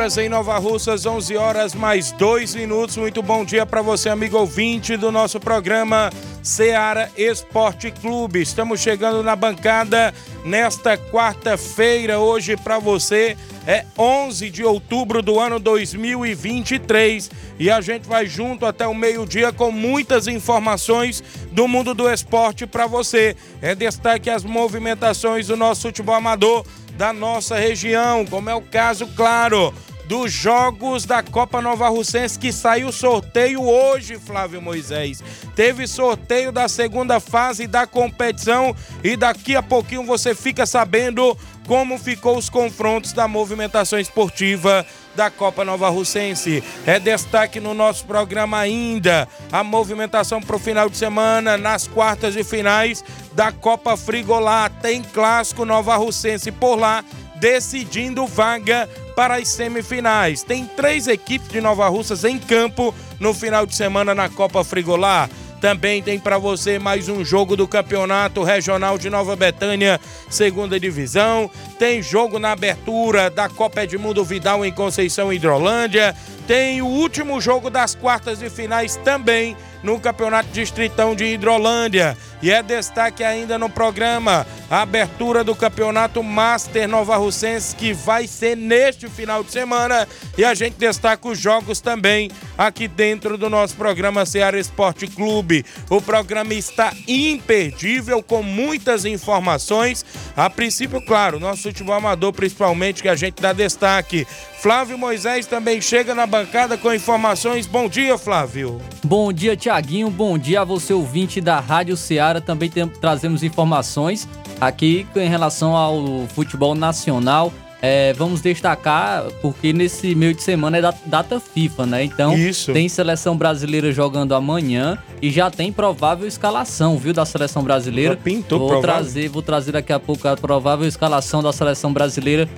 [0.00, 2.96] Horas em Nova Russas, 11 horas mais 2 minutos.
[2.96, 6.10] Muito bom dia para você, amigo ouvinte do nosso programa
[6.42, 8.40] Seara Esporte Clube.
[8.40, 12.18] Estamos chegando na bancada nesta quarta-feira.
[12.18, 18.64] Hoje para você é 11 de outubro do ano 2023 e a gente vai junto
[18.64, 23.36] até o meio-dia com muitas informações do mundo do esporte para você.
[23.60, 26.64] É destaque as movimentações do nosso futebol amador
[26.96, 29.72] da nossa região, como é o caso, claro,
[30.10, 35.22] dos jogos da Copa Nova Russense que saiu sorteio hoje, Flávio Moisés.
[35.54, 41.96] Teve sorteio da segunda fase da competição e daqui a pouquinho você fica sabendo como
[41.96, 44.84] ficou os confrontos da movimentação esportiva
[45.14, 46.64] da Copa Nova Russense.
[46.84, 52.34] É destaque no nosso programa ainda a movimentação para o final de semana nas quartas
[52.34, 54.68] e finais da Copa Frigolá.
[54.68, 57.04] Tem clássico Nova Russense por lá
[57.40, 58.88] decidindo vaga
[59.20, 60.42] para as semifinais.
[60.42, 65.28] Tem três equipes de Nova Russas em campo no final de semana na Copa Frigolá.
[65.60, 71.50] Também tem para você mais um jogo do Campeonato Regional de Nova Betânia, segunda divisão.
[71.78, 76.16] Tem jogo na abertura da Copa Edmundo Vidal em Conceição Hidrolândia.
[76.50, 82.18] Tem o último jogo das quartas de finais também no Campeonato Distritão de Hidrolândia.
[82.42, 88.26] E é destaque ainda no programa a abertura do Campeonato Master Nova Russense, que vai
[88.26, 90.08] ser neste final de semana.
[90.36, 95.64] E a gente destaca os jogos também aqui dentro do nosso programa Ceará Esporte Clube.
[95.88, 100.04] O programa está imperdível, com muitas informações.
[100.36, 104.26] A princípio, claro, nosso futebol amador, principalmente, que a gente dá destaque.
[104.60, 107.66] Flávio Moisés também chega na bancada com informações.
[107.66, 108.78] Bom dia, Flávio.
[109.02, 110.10] Bom dia, Tiaguinho.
[110.10, 112.42] Bom dia a você, ouvinte da Rádio Ceará.
[112.42, 114.28] Também tem, trazemos informações
[114.60, 117.50] aqui em relação ao futebol nacional.
[117.82, 122.04] É, vamos destacar, porque nesse meio de semana é data FIFA, né?
[122.04, 122.72] Então, Isso.
[122.72, 128.14] tem seleção brasileira jogando amanhã e já tem provável escalação, viu, da seleção brasileira.
[128.14, 129.02] Já pintou vou provável.
[129.02, 132.48] trazer, vou trazer daqui a pouco a provável escalação da seleção brasileira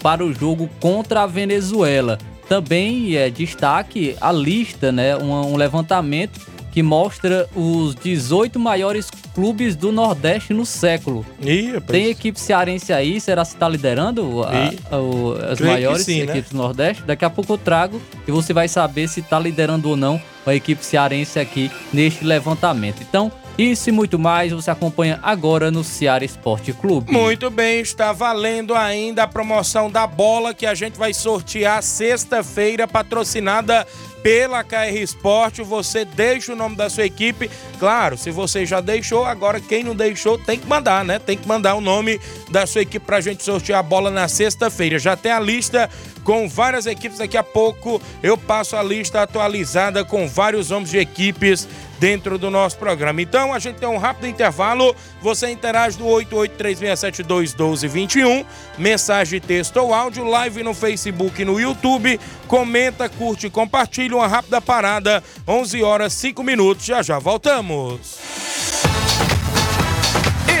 [0.00, 2.18] para o jogo contra a Venezuela.
[2.48, 5.16] Também é destaque a lista, né?
[5.16, 6.40] um, um levantamento
[6.78, 11.26] que mostra os 18 maiores clubes do Nordeste no século.
[11.42, 16.30] Ih, Tem equipe cearense aí, será que está liderando a, a, as maiores sim, né?
[16.34, 16.56] equipes né?
[16.56, 17.02] do Nordeste?
[17.02, 20.54] Daqui a pouco eu trago e você vai saber se está liderando ou não a
[20.54, 23.02] equipe cearense aqui neste levantamento.
[23.02, 27.10] Então, isso e muito mais você acompanha agora no Ceará Esporte Clube.
[27.10, 32.86] Muito bem, está valendo ainda a promoção da bola que a gente vai sortear sexta-feira,
[32.86, 33.84] patrocinada
[34.22, 35.62] pela KR Esporte.
[35.62, 37.50] Você deixa o nome da sua equipe.
[37.80, 41.18] Claro, se você já deixou, agora quem não deixou tem que mandar, né?
[41.18, 42.20] Tem que mandar o nome
[42.50, 45.00] da sua equipe pra gente sortear a bola na sexta-feira.
[45.00, 45.90] Já tem a lista
[46.22, 47.18] com várias equipes.
[47.18, 51.66] Daqui a pouco eu passo a lista atualizada com vários nomes de equipes
[51.98, 53.20] dentro do nosso programa.
[53.22, 54.96] Então a gente tem um rápido intervalo.
[55.20, 58.46] Você interage no 8836721221,
[58.76, 62.20] mensagem, texto ou áudio, live no Facebook e no YouTube.
[62.46, 64.16] Comenta, curte, compartilha.
[64.16, 66.84] Uma rápida parada, 11 horas 5 minutos.
[66.84, 68.18] Já já voltamos.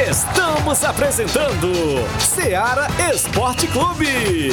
[0.08, 1.72] Estamos apresentando
[2.18, 4.52] Seara Esporte Clube.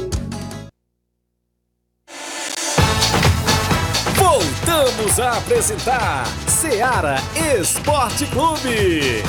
[5.01, 7.15] Voltamos a apresentar Seara
[7.59, 9.23] Esporte Clube.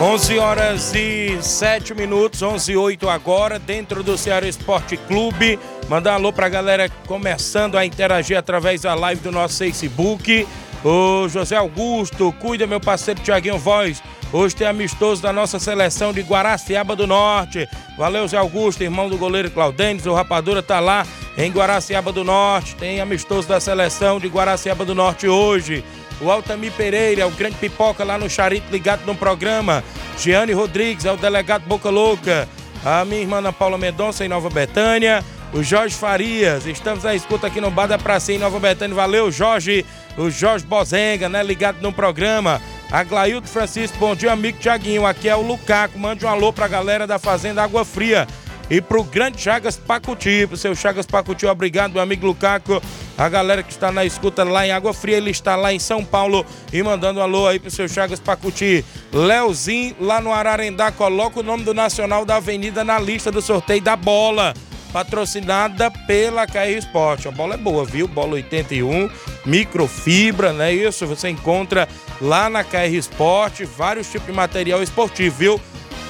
[0.00, 5.58] 11 horas e 7 minutos, 11 e 8 agora, dentro do Ceará Esporte Clube.
[5.88, 10.46] Mandar um alô pra galera começando a interagir através da live do nosso Facebook.
[10.84, 14.02] O José Augusto, cuida meu parceiro Tiaguinho Voz.
[14.30, 17.66] Hoje tem amistoso da nossa seleção de Guaraciaba do Norte.
[17.96, 20.04] Valeu, Zé Augusto, irmão do goleiro Claudênis.
[20.04, 21.06] O Rapadura tá lá
[21.38, 22.76] em Guaraciaba do Norte.
[22.76, 25.82] Tem amistoso da seleção de Guaraciaba do Norte hoje.
[26.20, 29.82] O Altamir Pereira, o grande pipoca lá no Charito, ligado no programa.
[30.18, 32.46] Giane Rodrigues, é o delegado Boca Louca.
[32.84, 35.24] A minha irmã Ana Paula Mendonça, em Nova Betânia.
[35.54, 38.94] O Jorge Farias, estamos à escuta aqui no Bar da Pracinha, em Nova Betânia.
[38.94, 39.86] Valeu, Jorge.
[40.16, 42.60] O Jorge Bozenga, né, ligado no programa.
[42.90, 45.04] A Glaildo Francisco, bom dia, amigo Tiaguinho.
[45.04, 45.98] Aqui é o Lucaco.
[45.98, 48.26] Mande um alô pra galera da Fazenda Água Fria.
[48.70, 52.80] E pro grande Chagas Pacuti, pro seu Chagas Pacuti, obrigado, meu amigo Lucaco.
[53.16, 56.04] A galera que está na escuta lá em Água Fria, ele está lá em São
[56.04, 58.84] Paulo e mandando um alô aí pro seu Chagas Pacuti.
[59.12, 63.82] Leozinho, lá no Ararendá, coloca o nome do Nacional da Avenida na lista do sorteio
[63.82, 64.54] da bola.
[64.94, 67.26] Patrocinada pela KR Sport.
[67.26, 68.06] A bola é boa, viu?
[68.06, 69.10] Bola 81,
[69.44, 70.72] microfibra, né?
[70.72, 71.88] Isso você encontra
[72.20, 75.60] lá na KR Sport, vários tipos de material esportivo, viu?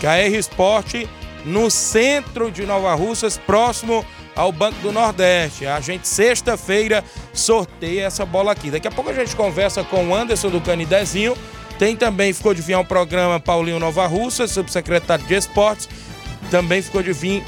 [0.03, 1.07] KR Sport
[1.47, 4.05] no centro de Nova Russas, próximo
[4.37, 5.65] ao Banco do Nordeste.
[5.65, 7.03] A gente, sexta-feira,
[7.33, 8.71] sorteia essa bola aqui.
[8.71, 11.35] Daqui a pouco a gente conversa com o Anderson do Canidezinho.
[11.79, 15.89] Tem também, ficou de vir ao programa Paulinho Nova Russa, subsecretário de Esportes.
[16.51, 17.43] Também ficou de vir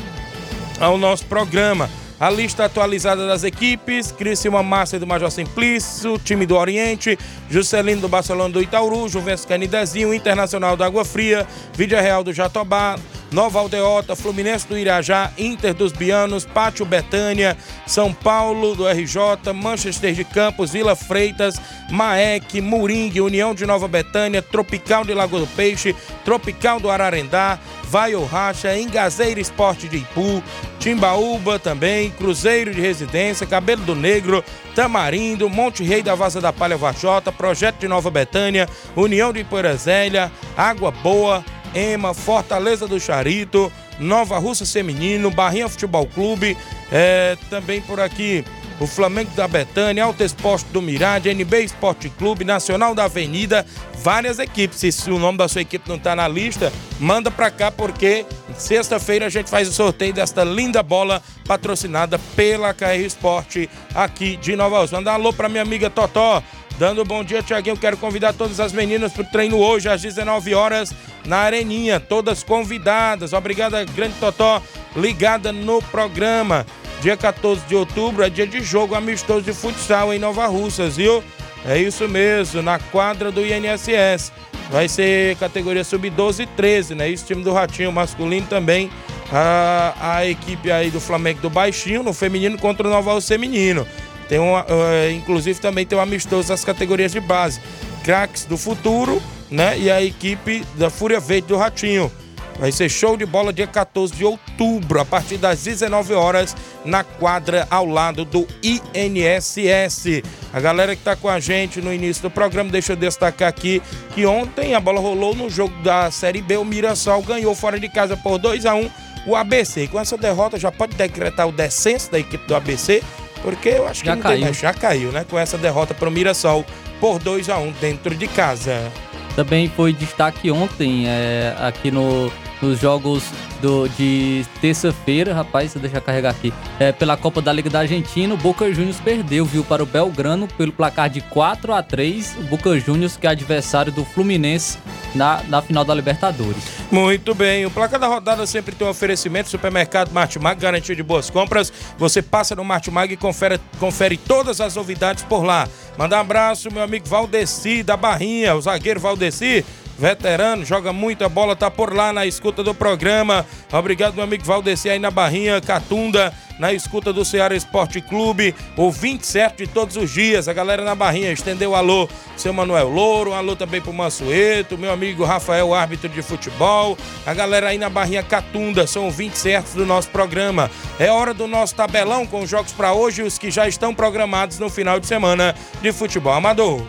[0.80, 1.88] ao nosso programa.
[2.18, 7.18] A lista atualizada das equipes: Criciúma Massa do Major Simplício, time do Oriente,
[7.50, 12.96] Juscelino do Barcelona do Itaúru, Juventus Canidezinho, Internacional da Água Fria, Vídea Real do Jatobá,
[13.30, 17.56] Nova Aldeota, Fluminense do Irajá, Inter dos Bianos, Pátio Betânia,
[17.86, 24.40] São Paulo do RJ, Manchester de Campos, Vila Freitas, Maek, Moringue, União de Nova Betânia,
[24.40, 30.42] Tropical de Lagoa do Peixe, Tropical do Ararendá, Vai ou Racha, Engazeira Esporte de Ipu,
[30.78, 36.76] Timbaúba também, Cruzeiro de Residência, Cabelo do Negro, Tamarindo, Monte Rei da Vaza da Palha
[36.76, 44.38] Vachota, Projeto de Nova Betânia, União de Ipoeirazélia, Água Boa, Ema, Fortaleza do Charito, Nova
[44.38, 46.56] Russa Feminino, Barrinha Futebol Clube,
[46.90, 48.44] é, também por aqui
[48.78, 53.64] o Flamengo da Betânia, Alto Esporte do Mirade, NB Esporte Clube, Nacional da Avenida,
[54.02, 54.78] várias equipes.
[54.78, 58.26] Se, se o nome da sua equipe não está na lista, manda para cá porque
[58.56, 64.54] sexta-feira a gente faz o sorteio desta linda bola patrocinada pela KR Esporte aqui de
[64.54, 64.98] Nova Rússia.
[64.98, 66.42] Mandar um alô para minha amiga Totó.
[66.78, 67.76] Dando um bom dia, Tiaguinho.
[67.76, 70.92] Quero convidar todas as meninas para o treino hoje às 19 horas
[71.24, 71.98] na Areninha.
[71.98, 73.32] Todas convidadas.
[73.32, 74.62] Obrigada, grande Totó,
[74.94, 76.66] ligada no programa.
[77.00, 81.22] Dia 14 de outubro é dia de jogo amistoso de futsal em Nova Russas, viu?
[81.64, 84.32] É isso mesmo, na quadra do INSS.
[84.70, 87.08] Vai ser categoria sub-12 e 13, né?
[87.08, 88.90] Isso, time do Ratinho masculino também.
[89.32, 93.86] A, a equipe aí do Flamengo do Baixinho, no feminino contra o Nova Russa feminino.
[94.28, 97.60] Tem uma, uh, inclusive também tem um amistoso das categorias de base.
[98.02, 99.78] Craques do futuro, né?
[99.78, 102.10] E a equipe da Fúria Verde do Ratinho.
[102.58, 107.04] Vai ser show de bola dia 14 de outubro, a partir das 19 horas, na
[107.04, 110.22] quadra ao lado do INSS.
[110.52, 113.82] A galera que tá com a gente no início do programa, deixa eu destacar aqui
[114.14, 116.56] que ontem a bola rolou no jogo da Série B.
[116.56, 118.90] O Mirassol ganhou fora de casa por 2 a 1
[119.26, 119.82] o ABC.
[119.82, 123.02] E com essa derrota já pode decretar o descenso da equipe do ABC,
[123.42, 124.44] porque eu acho que Já não caiu.
[124.44, 124.54] tem.
[124.54, 125.26] Já caiu, né?
[125.28, 126.64] Com essa derrota para o Mirassol
[127.00, 128.90] por 2 a 1 dentro de casa.
[129.36, 133.24] Também foi destaque ontem é, aqui no, nos jogos
[133.60, 136.52] do, de terça-feira, rapaz, deixa eu carregar aqui.
[136.78, 140.48] É, pela Copa da Liga da Argentina, o Boca Juniors perdeu, viu, para o Belgrano
[140.56, 144.78] pelo placar de 4 a 3 O Boca Juniors, que é adversário do Fluminense
[145.14, 146.62] na, na final da Libertadores.
[146.90, 151.30] Muito bem, o placar da rodada sempre tem um oferecimento, supermercado Martimag, garantia de boas
[151.30, 151.72] compras.
[151.98, 155.68] Você passa no Martimag e confere, confere todas as novidades por lá.
[155.98, 159.64] Manda um abraço, meu amigo Valdeci da Barrinha, o zagueiro Valdeci.
[159.98, 163.46] Veterano, joga muita bola, tá por lá na escuta do programa.
[163.72, 168.90] Obrigado, meu amigo Valdeci aí na Barrinha, Catunda, na escuta do Ceará Esporte Clube, o
[168.90, 170.48] 27 de todos os dias.
[170.48, 175.24] A galera na Barrinha estendeu alô, seu Manuel Louro, alô também pro Mansueto, meu amigo
[175.24, 176.96] Rafael, árbitro de futebol.
[177.24, 180.70] A galera aí na Barrinha Catunda, são 20 certos do nosso programa.
[180.98, 183.94] É hora do nosso tabelão com os jogos para hoje e os que já estão
[183.94, 186.82] programados no final de semana de futebol amador.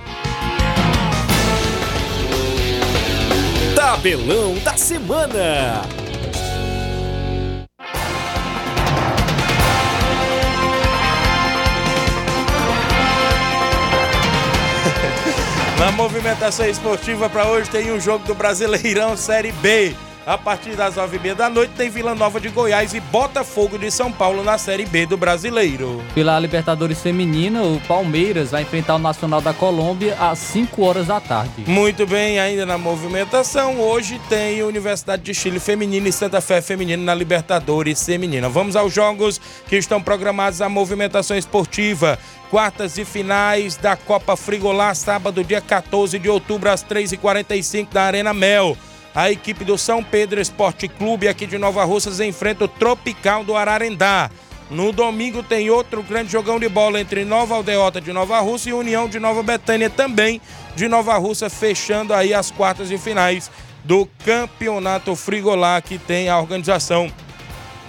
[3.88, 5.80] Tabelão da Semana.
[15.80, 19.96] Na movimentação esportiva para hoje tem um jogo do Brasileirão Série B.
[20.28, 23.80] A partir das nove e meia da noite tem Vila Nova de Goiás e Botafogo
[23.80, 26.04] de São Paulo na Série B do Brasileiro.
[26.14, 31.22] Pela Libertadores Feminina, o Palmeiras vai enfrentar o Nacional da Colômbia às 5 horas da
[31.22, 31.64] tarde.
[31.66, 37.02] Muito bem, ainda na movimentação, hoje tem Universidade de Chile Feminina e Santa Fé Feminina
[37.02, 38.50] na Libertadores Feminina.
[38.50, 42.20] Vamos aos jogos que estão programados à movimentação esportiva.
[42.52, 48.34] Quartas e finais da Copa Frigolá, sábado, dia 14 de outubro, às 3h45 da Arena
[48.34, 48.76] Mel.
[49.18, 53.56] A equipe do São Pedro Esporte Clube aqui de Nova Russas enfrenta o Tropical do
[53.56, 54.30] Ararendá.
[54.70, 58.74] No domingo tem outro grande jogão de bola entre Nova Aldeota de Nova Russa e
[58.74, 60.40] União de Nova Betânia também
[60.76, 63.50] de Nova Russa, fechando aí as quartas e finais
[63.84, 67.12] do Campeonato Frigolá que tem a organização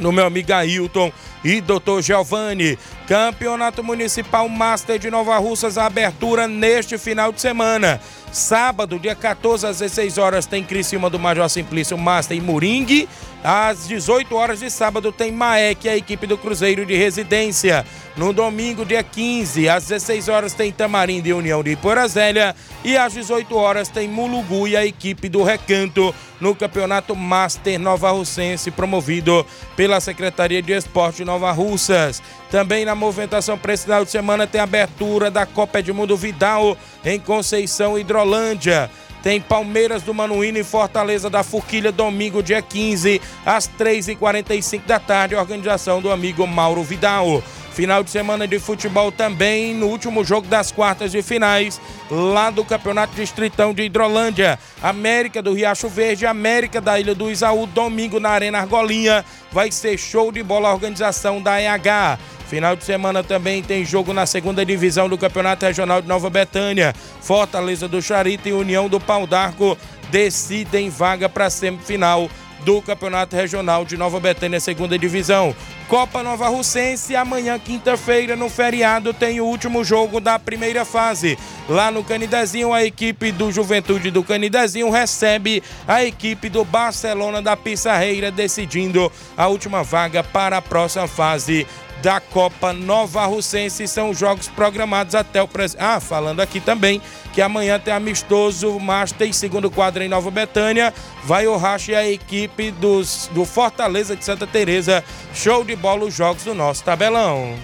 [0.00, 1.12] no meu amigo Ailton
[1.44, 2.00] e Dr.
[2.00, 2.78] Giovanni.
[3.08, 7.98] Campeonato Municipal Master de Nova Russas, a abertura neste final de semana.
[8.30, 13.08] Sábado, dia 14 às 16 horas, tem Criciúma do Major Simplício Master e Moringue.
[13.42, 17.86] Às 18 horas de sábado tem Maek, a equipe do Cruzeiro de Residência.
[18.16, 22.54] No domingo, dia 15, às 16 horas tem Tamarindo e União de Iporazélia.
[22.84, 28.10] E às 18 horas tem Mulugu e a equipe do Recanto no Campeonato Master Nova
[28.10, 29.46] Russense, promovido
[29.76, 32.20] pela Secretaria de Esporte de Nova Russas.
[32.50, 37.18] Também na movimentação para esse final de semana tem abertura da Copa Edmundo Vidal em
[37.18, 38.90] Conceição Hidrolândia.
[39.22, 45.34] Tem Palmeiras do Manuíno e Fortaleza da Forquilha, domingo, dia 15, às 3h45 da tarde,
[45.34, 47.42] organização do amigo Mauro Vidal.
[47.78, 51.80] Final de semana de futebol também no último jogo das quartas de finais,
[52.10, 54.58] lá do Campeonato Distritão de Hidrolândia.
[54.82, 59.24] América do Riacho Verde, América da Ilha do Isaú, domingo na Arena Argolinha.
[59.52, 62.18] Vai ser show de bola a organização da EH.
[62.48, 66.92] Final de semana também tem jogo na segunda divisão do Campeonato Regional de Nova Betânia.
[67.20, 69.78] Fortaleza do Charito e União do Pau d'Arco
[70.10, 72.28] decidem vaga para a semifinal
[72.64, 75.54] do Campeonato Regional de Nova Betânia, segunda divisão.
[75.88, 81.38] Copa Nova Russense, amanhã, quinta-feira, no feriado, tem o último jogo da primeira fase.
[81.68, 87.56] Lá no Canidezinho, a equipe do Juventude do Canidezinho recebe a equipe do Barcelona da
[87.56, 91.66] Pissarreira, decidindo a última vaga para a próxima fase
[92.02, 93.86] da Copa Nova Russense.
[93.88, 95.82] São jogos programados até o presente.
[95.82, 97.00] Ah, falando aqui também
[97.32, 100.92] que amanhã tem amistoso Master segundo quadro em Nova Betânia.
[101.24, 105.04] Vai o Racha e a equipe dos, do Fortaleza de Santa Teresa.
[105.34, 107.54] Show de bola os jogos do nosso tabelão.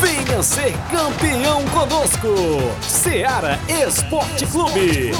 [0.00, 2.28] Venha ser campeão conosco.
[2.82, 5.12] Seara Esporte Clube.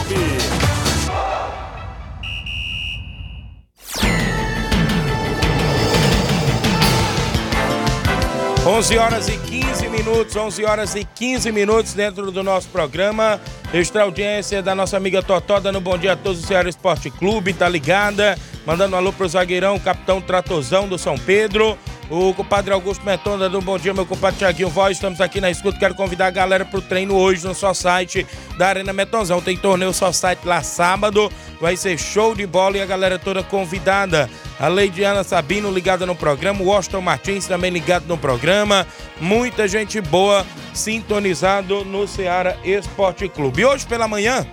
[8.66, 13.40] 11 horas e 15 minutos, 11 horas e 15 minutos dentro do nosso programa.
[13.73, 17.52] Extra audiência da nossa amiga Totó, dando bom dia a todos do Ceará Esporte Clube,
[17.52, 18.37] tá ligada?
[18.66, 21.78] Mandando um alô pro zagueirão, capitão Tratozão do São Pedro.
[22.08, 24.96] O compadre Augusto Meton dando um bom dia, meu compadre Tiaguinho Voz.
[24.96, 25.76] Estamos aqui na escuta.
[25.76, 28.25] Quero convidar a galera pro treino hoje no só site
[28.56, 29.40] da Arena Metonzão.
[29.42, 31.30] Tem torneio só site lá sábado.
[31.60, 34.30] Vai ser show de bola e a galera toda convidada.
[34.60, 36.62] A Leidiana Sabino ligada no programa.
[36.62, 38.86] O Washington Martins também ligado no programa.
[39.20, 43.62] Muita gente boa sintonizado no Ceará Esporte Clube.
[43.62, 44.46] E hoje pela manhã,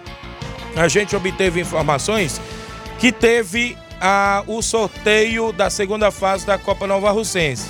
[0.75, 2.41] a gente obteve informações
[2.98, 7.69] que teve a, o sorteio da segunda fase da Copa Nova Russense.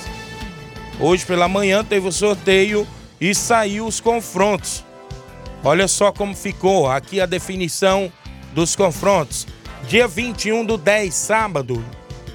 [0.98, 2.84] Hoje pela manhã teve o sorteio
[3.20, 4.84] e saiu os confrontos.
[5.62, 8.12] Olha só como ficou aqui a definição
[8.52, 9.46] dos confrontos.
[9.86, 11.84] Dia 21 do 10, sábado,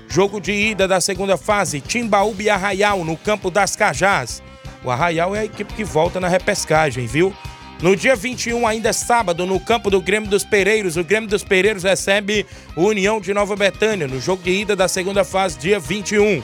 [0.07, 4.41] jogo de ida da segunda fase, Timbaúba e Arraial no campo das Cajás.
[4.81, 7.35] O Arraial é a equipe que volta na repescagem, viu?
[7.81, 11.45] No dia 21, ainda é sábado, no campo do Grêmio dos Pereiros, o Grêmio dos
[11.45, 12.45] Pereiros recebe
[12.75, 16.43] o União de Nova Betânia no jogo de ida da segunda fase, dia 21.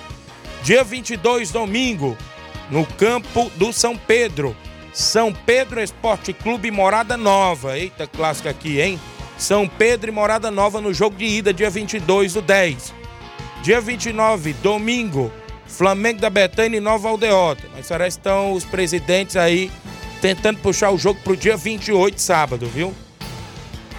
[0.63, 2.17] Dia 22, domingo,
[2.71, 4.55] no campo do São Pedro.
[4.93, 7.77] São Pedro Esporte Clube Morada Nova.
[7.77, 8.97] Eita, clássica aqui, hein?
[9.37, 12.93] São Pedro e Morada Nova no jogo de ida, dia 22 do 10.
[13.61, 15.29] Dia 29, domingo,
[15.67, 17.63] Flamengo da Betânia e Nova Aldeota.
[17.75, 19.69] Mas parece que estão os presidentes aí
[20.25, 22.91] tentando puxar o jogo pro dia 28, sábado, viu?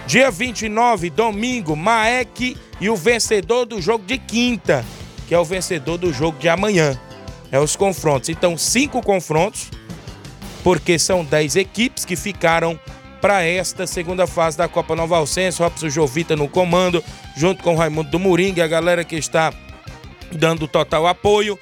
[0.05, 4.83] Dia 29, domingo, Maek e o vencedor do jogo de quinta,
[5.25, 6.99] que é o vencedor do jogo de amanhã.
[7.49, 8.27] É os confrontos.
[8.27, 9.69] Então, cinco confrontos,
[10.65, 12.77] porque são dez equipes que ficaram
[13.21, 15.63] para esta segunda fase da Copa Nova Alcense.
[15.63, 17.01] Robson Jovita no comando,
[17.37, 19.53] junto com o Raimundo do Moringa, a galera que está
[20.33, 21.57] dando total apoio.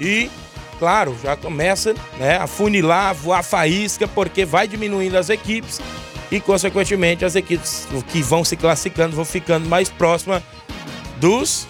[0.00, 0.30] E
[0.78, 5.80] claro, já começa né, a funilar, a voar faísca, porque vai diminuindo as equipes
[6.30, 10.42] e, consequentemente, as equipes que vão se classificando vão ficando mais próximas
[11.18, 11.66] dos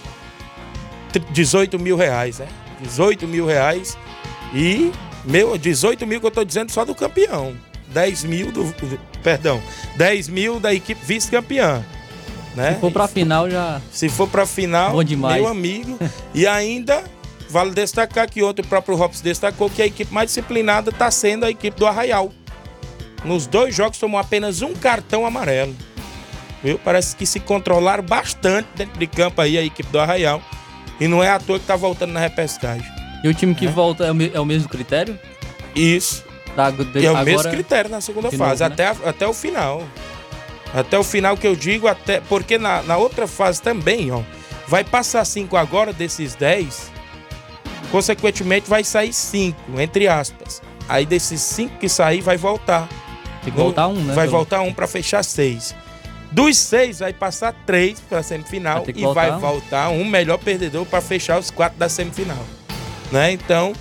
[1.30, 2.46] 18 mil reais, né?
[2.82, 3.96] 18 mil reais
[4.54, 4.90] e,
[5.24, 7.54] meu, 18 mil que eu tô dizendo só do campeão.
[7.88, 8.74] 10 mil do.
[9.22, 9.62] Perdão,
[9.96, 11.84] 10 mil da equipe vice-campeã.
[12.54, 12.74] Né?
[12.74, 13.80] Se for pra final já.
[13.90, 15.40] Se for pra final, Bom demais.
[15.40, 15.98] meu amigo.
[16.34, 17.04] e ainda
[17.48, 21.44] Vale destacar que ontem o próprio Robson destacou que a equipe mais disciplinada está sendo
[21.44, 22.32] a equipe do Arraial.
[23.24, 25.74] Nos dois jogos tomou apenas um cartão amarelo.
[26.62, 26.78] Viu?
[26.78, 30.42] Parece que se controlaram bastante dentro de campo aí a equipe do Arraial.
[30.98, 32.86] E não é à toa que tá voltando na repescagem.
[33.22, 35.18] E o time que volta é o, é o mesmo critério?
[35.74, 36.24] Isso.
[36.56, 38.86] Da, de, é o agora- mesmo critério na segunda fase, novo, né?
[38.88, 39.82] até, até o final.
[40.74, 44.22] Até o final que eu digo, até porque na, na outra fase também, ó,
[44.66, 46.90] vai passar cinco agora desses 10,
[47.90, 50.62] consequentemente vai sair cinco, entre aspas.
[50.88, 52.88] Aí desses cinco que sair, vai voltar.
[53.42, 54.14] Tem que voltar um, né?
[54.14, 55.74] Vai voltar um para fechar seis.
[56.32, 59.38] Dos seis, vai passar três para semifinal Vai e voltar vai um.
[59.38, 62.44] voltar um melhor perdedor para fechar os quatro da semifinal.
[63.12, 63.32] Né?
[63.32, 63.72] Então,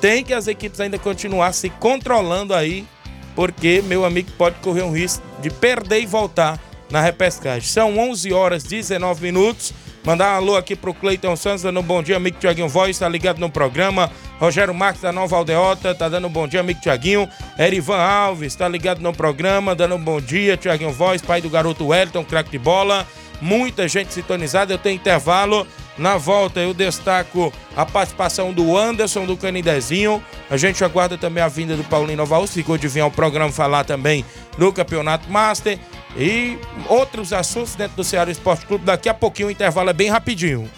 [0.00, 2.86] tem que as equipes ainda continuar se controlando aí,
[3.34, 7.68] porque meu amigo pode correr um risco de perder e voltar na repescagem.
[7.68, 9.72] São 11 horas 19 minutos.
[10.04, 13.08] Mandar um alô aqui pro Cleiton Santos, dando um bom dia, amigo Tiaguinho Voz, tá
[13.08, 14.10] ligado no programa.
[14.40, 17.28] Rogério Marques da Nova Aldeota, tá dando um bom dia, amigo Tiaguinho.
[17.56, 21.86] Erivan Alves, tá ligado no programa, dando um bom dia, Tiaguinho Voz, pai do garoto
[21.86, 23.06] Wellington, craque de bola.
[23.40, 25.66] Muita gente sintonizada, eu tenho intervalo.
[25.96, 30.22] Na volta eu destaco a participação do Anderson do Canidezinho.
[30.50, 33.84] A gente aguarda também a vinda do Paulinho Novaus, ficou de vir ao programa falar
[33.84, 34.24] também
[34.58, 35.78] do Campeonato Master
[36.16, 38.84] e outros assuntos dentro do Ceará Esporte Clube.
[38.84, 40.70] Daqui a pouquinho o intervalo é bem rapidinho.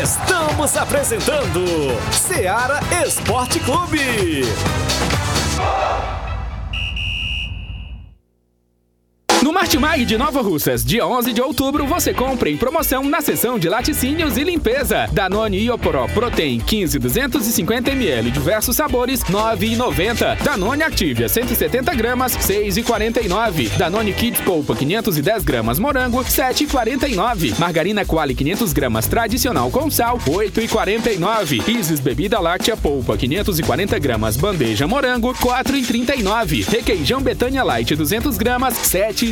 [0.00, 1.64] Estamos apresentando
[2.12, 4.42] Seara Esporte Clube.
[9.48, 13.58] No Martimag de Nova Russas, dia 11 de outubro, você compra em promoção na seção
[13.58, 15.08] de laticínios e limpeza.
[15.10, 20.42] Danone Ioporó Protein 15 250ml, diversos sabores, 9,90.
[20.42, 23.70] Danone Activia 170 gramas, 6,49.
[23.78, 27.58] Danone Kids Polpa 510 gramas morango, 7,49.
[27.58, 31.66] Margarina Quali 500 gramas tradicional com sal, 8,49.
[31.66, 36.68] Isis Bebida Láctea Polpa 540 gramas bandeja morango, 4,39.
[36.68, 38.74] Requeijão Betânia Light 200 gramas,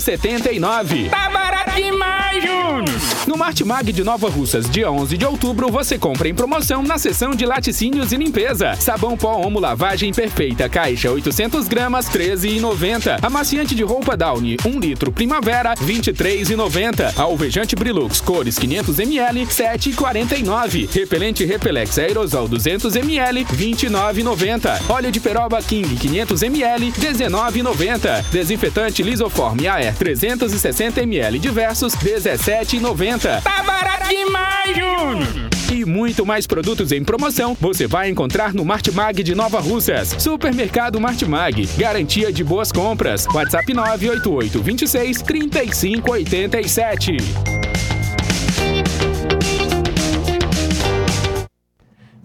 [0.07, 1.11] 7,79.
[1.11, 2.85] Tá barato demais, Júnior!
[3.27, 7.33] No Martimag de Nova Russas, dia 11 de outubro, você compra em promoção na seção
[7.33, 8.77] de laticínios e limpeza.
[8.77, 13.19] Sabão pó Omo Lavagem Perfeita, caixa 800 gramas, 13,90.
[13.21, 17.19] Amaciante de roupa Downy, 1 litro Primavera, 23,90.
[17.19, 20.88] Alvejante Brilux, cores 500 ml, 7,49.
[20.92, 24.88] Repelente Repelex Aerosol 200 ml, 29,90.
[24.88, 28.25] Óleo de peroba King 500 ml, 19,90.
[28.31, 33.42] Desinfetante Lisoform Air 360 ml diversos, 17,90.
[33.42, 35.46] Tá barato demais, Júnior!
[35.72, 40.14] E muito mais produtos em promoção você vai encontrar no Martimag de Nova Russas.
[40.18, 41.68] Supermercado Martimag.
[41.77, 43.27] Garantia de boas compras.
[43.27, 47.16] WhatsApp 988 26 3587.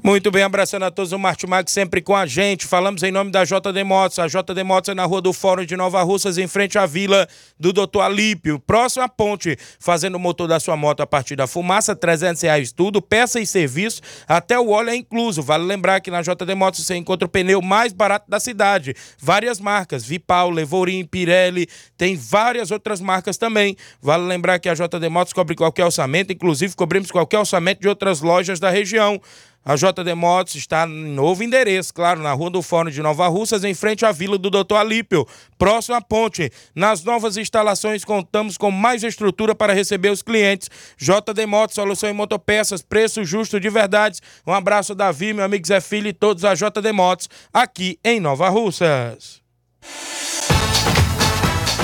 [0.04, 2.66] Muito bem, abraçando a todos o Martimag sempre com a gente.
[2.66, 4.18] Falamos em nome da JD Motos.
[4.18, 7.28] A JD Motos é na Rua do Fórum de Nova Russas, em frente à vila
[7.60, 8.00] do Dr.
[8.02, 8.58] Alípio.
[8.58, 12.72] Próximo à ponte, fazendo o motor da sua moto a partir da fumaça, 300 reais
[12.72, 15.44] tudo, peça e serviço, até o óleo é incluso.
[15.44, 18.96] Vale lembrar que na JD Motos você encontra o pneu mais barato da cidade.
[19.20, 23.78] Várias marcas, Vipal, Levorim, Pirelli, tem várias outras marcas também.
[24.02, 28.20] Vale lembrar que a JD Motos cobre qualquer orçamento, inclusive cobrimos qualquer orçamento de outras
[28.20, 29.22] lojas da região.
[29.64, 33.64] A JD Motos está em novo endereço, claro, na Rua do Fórum de Nova Russas,
[33.64, 36.52] em frente à Vila do Doutor Alípio, próximo à ponte.
[36.74, 40.68] Nas novas instalações, contamos com mais estrutura para receber os clientes.
[40.98, 44.20] JD Motos, solução em motopeças, preço justo de verdade.
[44.48, 48.50] Um abraço, Davi, meu amigo Zé Filho e todos a JD Motos, aqui em Nova
[48.50, 49.42] Russas.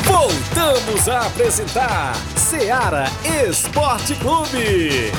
[0.03, 3.05] Voltamos a apresentar Seara
[3.47, 5.11] Esporte Clube.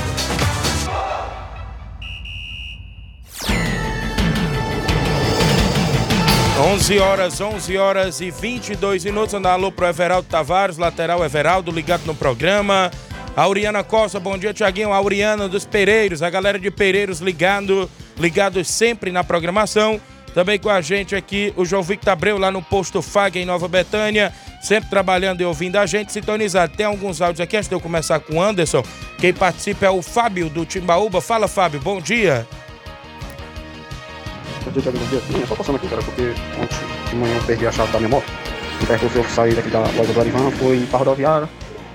[6.59, 9.33] 11 horas, 11 horas e 22 minutos.
[9.33, 12.91] Andar alô pro Everaldo Tavares, lateral Everaldo, ligado no programa.
[13.37, 14.93] Auriana Costa, bom dia, Tiaguinho.
[14.93, 20.01] Auriana dos Pereiros, a galera de Pereiros ligado, ligados sempre na programação.
[20.35, 23.69] Também com a gente aqui o João Victor Abreu, lá no posto FAG, em Nova
[23.69, 24.33] Betânia.
[24.61, 26.77] Sempre trabalhando e ouvindo a gente, sintonizado.
[26.77, 28.83] Tem alguns áudios aqui, antes de eu começar com o Anderson.
[29.19, 31.21] Quem participa é o Fábio do Timbaúba.
[31.21, 32.45] Fala, Fábio, bom dia.
[34.65, 34.99] Bom dia, Thiago.
[34.99, 35.21] Bom dia.
[35.21, 36.77] Sim, eu só passando aqui, cara, porque ontem
[37.11, 38.27] de manhã eu perdi a chave da minha moto.
[38.83, 41.49] O percurso eu saí daqui da loja do Arivan, foi pra rodoviária.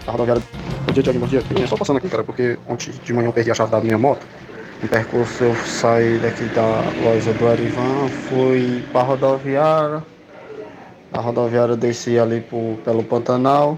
[0.07, 0.41] A rodoviária.
[0.85, 1.19] Bom dia, Thiago.
[1.19, 1.41] Bom dia.
[1.41, 3.97] Sim, só passando aqui, cara, porque ontem de manhã eu perdi a chave da minha
[3.97, 4.25] moto.
[4.81, 6.63] No percurso eu saí daqui da
[7.03, 10.03] loja do Arivan, fui pra rodoviária.
[11.11, 12.41] A rodoviária eu desci ali
[12.83, 13.77] pelo Pantanal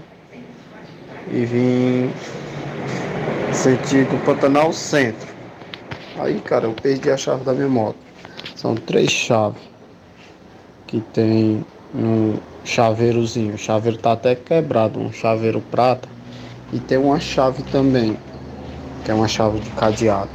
[1.30, 2.10] e vim
[3.52, 5.28] sentido Pantanal Centro.
[6.18, 8.05] Aí, cara, eu perdi a chave da minha moto.
[8.54, 9.60] São três chaves
[10.86, 13.54] que tem no chaveirozinho.
[13.54, 16.08] O chaveiro tá até quebrado, um chaveiro prata.
[16.72, 18.18] E tem uma chave também,
[19.04, 20.30] que é uma chave de cadeado.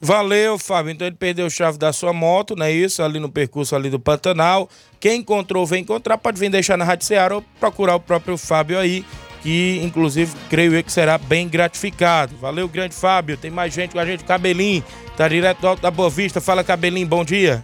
[0.00, 0.92] Valeu, Fábio.
[0.92, 3.02] Então ele perdeu a chave da sua moto, não é isso?
[3.02, 4.68] Ali no percurso ali do Pantanal.
[5.00, 8.78] Quem encontrou, vem encontrar, pode vir deixar na Rádio Ceará ou procurar o próprio Fábio
[8.78, 9.02] aí,
[9.44, 12.34] que inclusive creio eu que será bem gratificado.
[12.36, 13.36] Valeu, grande Fábio.
[13.36, 14.82] Tem mais gente com a gente, Cabelinho,
[15.18, 16.40] tá direto do Alto da Boa Vista.
[16.40, 17.62] Fala, Cabelinho, bom dia.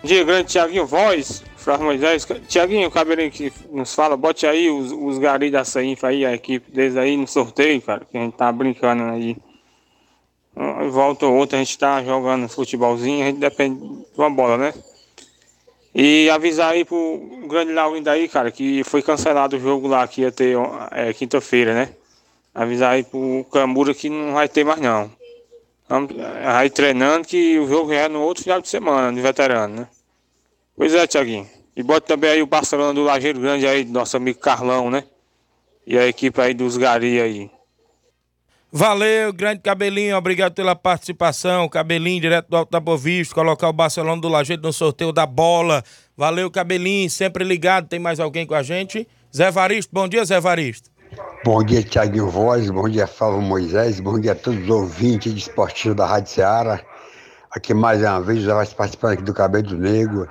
[0.00, 2.26] Bom dia, grande Tiaguinho Voz, Flávio Moisés.
[2.48, 6.72] Tiaguinho, cabelinho que nos fala, bote aí os, os garis da Sainfa aí, a equipe
[6.72, 9.36] deles aí no sorteio, cara, que a gente tá brincando aí.
[10.90, 14.74] Volta ou outra, a gente tá jogando futebolzinho, a gente depende de uma bola, né?
[16.00, 20.20] E avisar aí pro grande Laurindo aí, cara, que foi cancelado o jogo lá que
[20.20, 20.56] ia ter
[20.92, 21.92] é, quinta-feira, né?
[22.54, 25.10] Avisar aí pro Cambura que não vai ter mais não.
[25.88, 26.12] Vamos
[26.44, 29.88] aí treinando que o jogo é no outro final de semana, de veterano, né?
[30.76, 31.50] Pois é, Tiaguinho.
[31.74, 35.02] E bota também aí o Barcelona do Lajeiro Grande aí, nosso amigo Carlão, né?
[35.84, 37.50] E a equipe aí dos Gari aí.
[38.70, 41.66] Valeu, grande Cabelinho, obrigado pela participação.
[41.70, 45.24] Cabelinho, direto do Alto da Boa Vista, colocar o Barcelona do Lajeiro no sorteio da
[45.24, 45.82] bola.
[46.14, 47.88] Valeu, Cabelinho, sempre ligado.
[47.88, 49.08] Tem mais alguém com a gente?
[49.34, 50.90] Zé Varisto, bom dia, Zé Varisto.
[51.42, 55.40] Bom dia, Tiaguinho Voz, bom dia, Flávio Moisés, bom dia a todos os ouvintes de
[55.40, 56.80] esportivo da Rádio Ceará.
[57.50, 60.28] Aqui mais uma vez, já vai participando aqui do Cabelo Negro.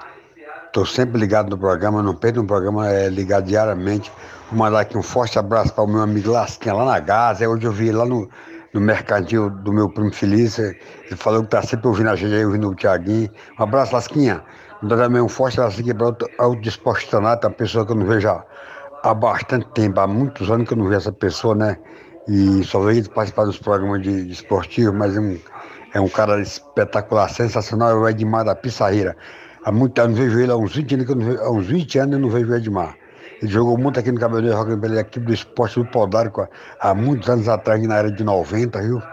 [0.78, 4.12] Estou sempre ligado no programa, não perco um programa é, ligado diariamente.
[4.52, 7.50] Vou mandar aqui um forte abraço para o meu amigo Lasquinha lá na Gaza.
[7.50, 8.30] Hoje eu vi lá no,
[8.72, 10.60] no mercadinho do meu primo Feliz.
[10.60, 10.78] Ele
[11.16, 13.28] falou que está sempre ouvindo a gente aí, ouvindo o Tiaguinho.
[13.60, 14.44] Um abraço, Lasquinha.
[14.80, 18.06] Mandar também um forte abraço aqui para o Desporto Tanato, uma pessoa que eu não
[18.06, 18.46] vejo há,
[19.02, 21.76] há bastante tempo, há muitos anos que eu não vejo essa pessoa, né?
[22.28, 25.40] E só veio participar dos programas de, de esportivo, mas é um,
[25.96, 29.18] é um cara espetacular, sensacional, é o Edmar da Pissarreira.
[29.64, 32.00] Há muito anos eu vejo ele, há uns 20 anos, não vejo, há uns 20
[32.00, 32.98] anos eu não vejo o Edmar.
[33.42, 36.48] Ele jogou muito aqui no Cabeleireiro Rock pela equipe do esporte do Podárico
[36.80, 39.04] há muitos anos atrás, na era de 90, viu?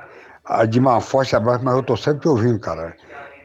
[0.62, 2.96] Edmar, um forte abraço, mas eu tô sempre te ouvindo, cara.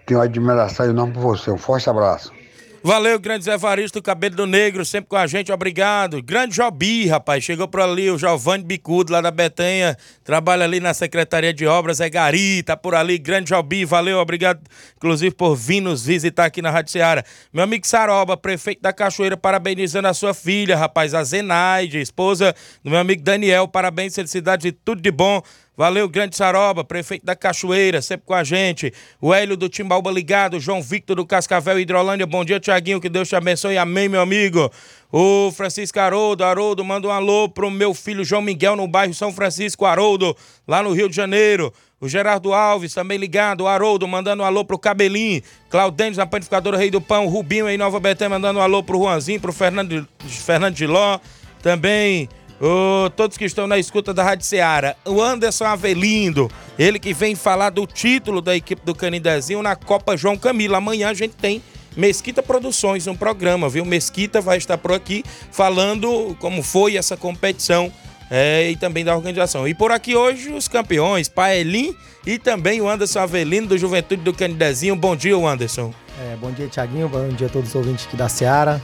[0.06, 2.36] Tenho admiração enorme por você, um forte abraço.
[2.82, 6.24] Valeu, grande Zé Varisto, cabelo do negro, sempre com a gente, obrigado.
[6.24, 10.94] Grande Jobi, rapaz, chegou por ali, o Giovanni Bicudo, lá da Betanha, trabalha ali na
[10.94, 14.62] Secretaria de Obras, é Gari, tá por ali, grande Jobi, valeu, obrigado,
[14.96, 17.22] inclusive, por vir nos visitar aqui na Rádio Ceará.
[17.52, 22.90] Meu amigo Saroba, prefeito da Cachoeira, parabenizando a sua filha, rapaz, a Zenaide, esposa do
[22.90, 25.42] meu amigo Daniel, parabéns, felicidade e tudo de bom.
[25.80, 28.94] Valeu, grande Saroba, prefeito da Cachoeira, sempre com a gente.
[29.22, 32.28] O Hélio do Timbalba ligado, João Victor do Cascavel Hidrolândia.
[32.28, 33.78] Bom dia, Tiaguinho, que Deus te abençoe.
[33.78, 34.70] Amém, meu amigo.
[35.10, 39.32] O Francisco Haroldo, Haroldo, manda um alô pro meu filho João Miguel no bairro São
[39.32, 40.36] Francisco, Haroldo,
[40.68, 41.74] lá no Rio de Janeiro.
[42.02, 46.78] O Gerardo Alves também ligado, o Haroldo mandando um alô pro Cabelinho, Claudênis na panificadora
[46.78, 50.76] Rei do Pão, Rubinho aí Nova Betânia mandando um alô pro Juanzinho, pro Fernando, Fernando
[50.76, 51.22] de Ló,
[51.62, 52.28] também
[52.62, 54.96] Ô, todos que estão na escuta da Rádio Ceará.
[55.06, 60.18] O Anderson Avelindo, ele que vem falar do título da equipe do Canindezinho na Copa
[60.18, 60.76] João Camilo.
[60.76, 61.62] Amanhã a gente tem
[61.96, 63.86] Mesquita Produções, um programa, viu?
[63.86, 67.92] Mesquita vai estar por aqui falando como foi essa competição
[68.30, 69.66] é, e também da organização.
[69.66, 71.96] E por aqui hoje os campeões, Paelim
[72.28, 74.98] e também o Anderson Avelino do Juventude do Canidezinho.
[74.98, 75.94] Bom dia, Anderson.
[76.22, 77.08] É, bom dia, Tiaguinho.
[77.08, 78.82] Bom dia a todos os ouvintes aqui da Ceará.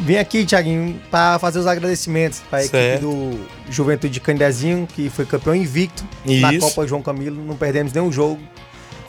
[0.00, 5.10] Vim aqui, Tiaguinho, para fazer os agradecimentos para a equipe do Juventude de Candezinho, que
[5.10, 6.66] foi campeão invicto na Isso.
[6.68, 7.44] Copa João Camilo.
[7.44, 8.40] Não perdemos nenhum jogo.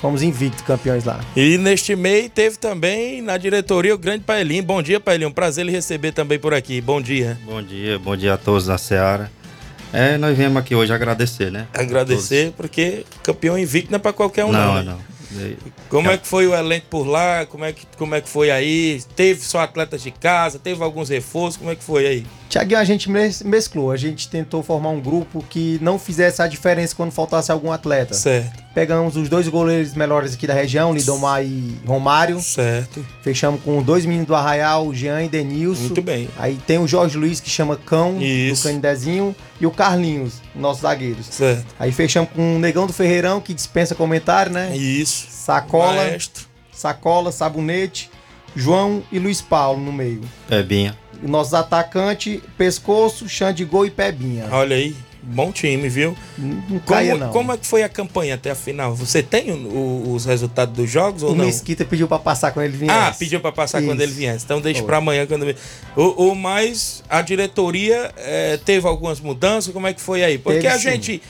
[0.02, 1.19] Fomos invicto campeões lá.
[1.36, 4.63] E neste mês teve também na diretoria o grande Paelinho.
[4.63, 5.30] Bom dia, Paelinho.
[5.30, 6.80] Um prazer lhe receber também por aqui.
[6.80, 7.38] Bom dia.
[7.45, 9.30] Bom dia, bom dia a todos da Seara.
[9.91, 11.67] É, nós viemos aqui hoje agradecer, né?
[11.73, 14.60] Agradecer, porque campeão invicto não é para qualquer um, não.
[14.60, 14.84] Não, né?
[14.84, 15.18] não.
[15.89, 17.45] Como é que foi o elenco por lá?
[17.45, 19.01] Como é que, como é que foi aí?
[19.15, 20.57] Teve só atletas de casa?
[20.59, 21.57] Teve alguns reforços?
[21.57, 22.25] Como é que foi aí?
[22.49, 23.91] Tiaguinho, a gente mes- mesclou.
[23.91, 28.13] A gente tentou formar um grupo que não fizesse a diferença quando faltasse algum atleta.
[28.15, 28.63] Certo.
[28.79, 32.39] Pegamos os dois goleiros melhores aqui da região, Lidomar e Romário.
[32.39, 33.05] Certo.
[33.21, 35.81] Fechamos com dois meninos do Arraial, Jean e Denilson.
[35.81, 36.29] Muito bem.
[36.37, 38.63] Aí tem o Jorge Luiz, que chama Cão, Isso.
[38.63, 41.25] do Canidezinho, e o Carlinhos, nossos zagueiros.
[41.25, 41.65] Certo.
[41.77, 44.73] Aí fechamos com o Negão do Ferreirão, que dispensa comentário, né?
[44.73, 45.27] Isso.
[45.29, 46.45] Sacola, Maestro.
[46.71, 48.09] sacola, sabonete,
[48.55, 50.21] João e Luiz Paulo no meio.
[50.47, 50.97] Pebinha.
[51.21, 54.47] E nossos atacantes, Pescoço, Xandigol e Pebinha.
[54.49, 54.95] Olha aí.
[55.31, 56.15] Bom time, viu?
[56.37, 57.31] Não caia, como, não.
[57.31, 58.95] como é que foi a campanha até a final?
[58.95, 61.45] Você tem o- o- os resultados dos jogos ou o não?
[61.45, 62.93] Mesquita pediu pra passar quando ele viesse.
[62.97, 64.09] Ah, pediu pra passar quando Isso.
[64.09, 64.43] ele viesse.
[64.45, 65.55] Então deixa pra amanhã quando
[65.95, 69.71] o, o mais a diretoria eh, teve algumas mudanças.
[69.73, 70.37] Como é que foi aí?
[70.37, 71.21] Porque Teve a sim.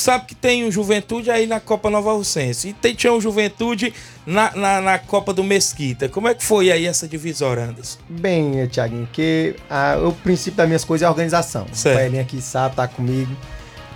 [0.00, 3.92] Sabe que tem o Juventude aí na Copa Nova Russense e tem, tinha o Juventude
[4.26, 6.08] na, na, na Copa do Mesquita.
[6.08, 7.98] Como é que foi aí essa divisória, Anderson?
[8.08, 11.66] Bem, Tiaguinho, que ah, o princípio das minhas coisas é a organização.
[11.72, 11.96] Certo.
[11.96, 13.34] O Paelinho aqui sabe, tá comigo.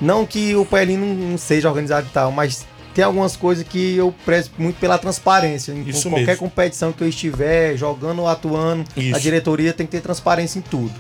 [0.01, 3.97] Não que o Paelinho não, não seja organizado e tal, mas tem algumas coisas que
[3.97, 5.73] eu prezo muito pela transparência.
[5.73, 6.49] Em Isso qualquer mesmo.
[6.49, 9.17] competição que eu estiver jogando ou atuando, Isso.
[9.17, 10.93] a diretoria tem que ter transparência em tudo.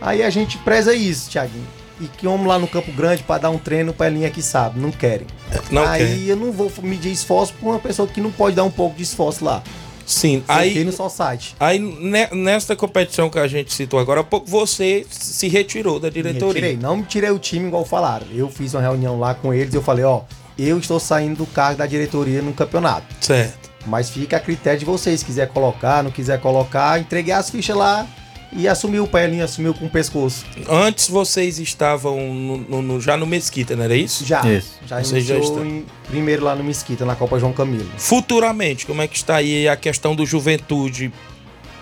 [0.00, 1.66] Aí a gente preza isso, Tiaguinho.
[2.00, 4.78] E que vamos lá no Campo Grande para dar um treino, o Paelinho aqui sabe,
[4.78, 5.26] não querem.
[5.70, 6.30] Não Aí quer.
[6.32, 9.02] eu não vou medir esforço pra uma pessoa que não pode dar um pouco de
[9.02, 9.62] esforço lá.
[10.04, 11.56] Sim, Aí aí no só site.
[11.58, 16.08] Aí, ne- nesta competição que a gente citou agora há pouco, você se retirou da
[16.08, 16.46] Me diretoria.
[16.62, 16.76] retirei.
[16.76, 18.26] Não me tirei o time igual falaram.
[18.32, 20.20] Eu fiz uma reunião lá com eles e eu falei, ó,
[20.56, 23.06] eu estou saindo do cargo da diretoria no campeonato.
[23.20, 23.68] Certo.
[23.84, 25.20] Mas fica a critério de vocês.
[25.20, 28.06] Se quiser colocar, não quiser colocar, entreguei as fichas lá
[28.52, 30.44] e assumiu o Pelinho, assumiu com o pescoço.
[30.68, 34.24] Antes vocês estavam no- no- no- já no Mesquita, não era isso?
[34.24, 34.40] Já.
[34.46, 34.78] Isso.
[34.86, 35.64] Já Vocês já estão.
[35.66, 37.88] em primeiro lá no Mesquita, na Copa João Camilo.
[37.98, 41.12] Futuramente, como é que está aí a questão do Juventude?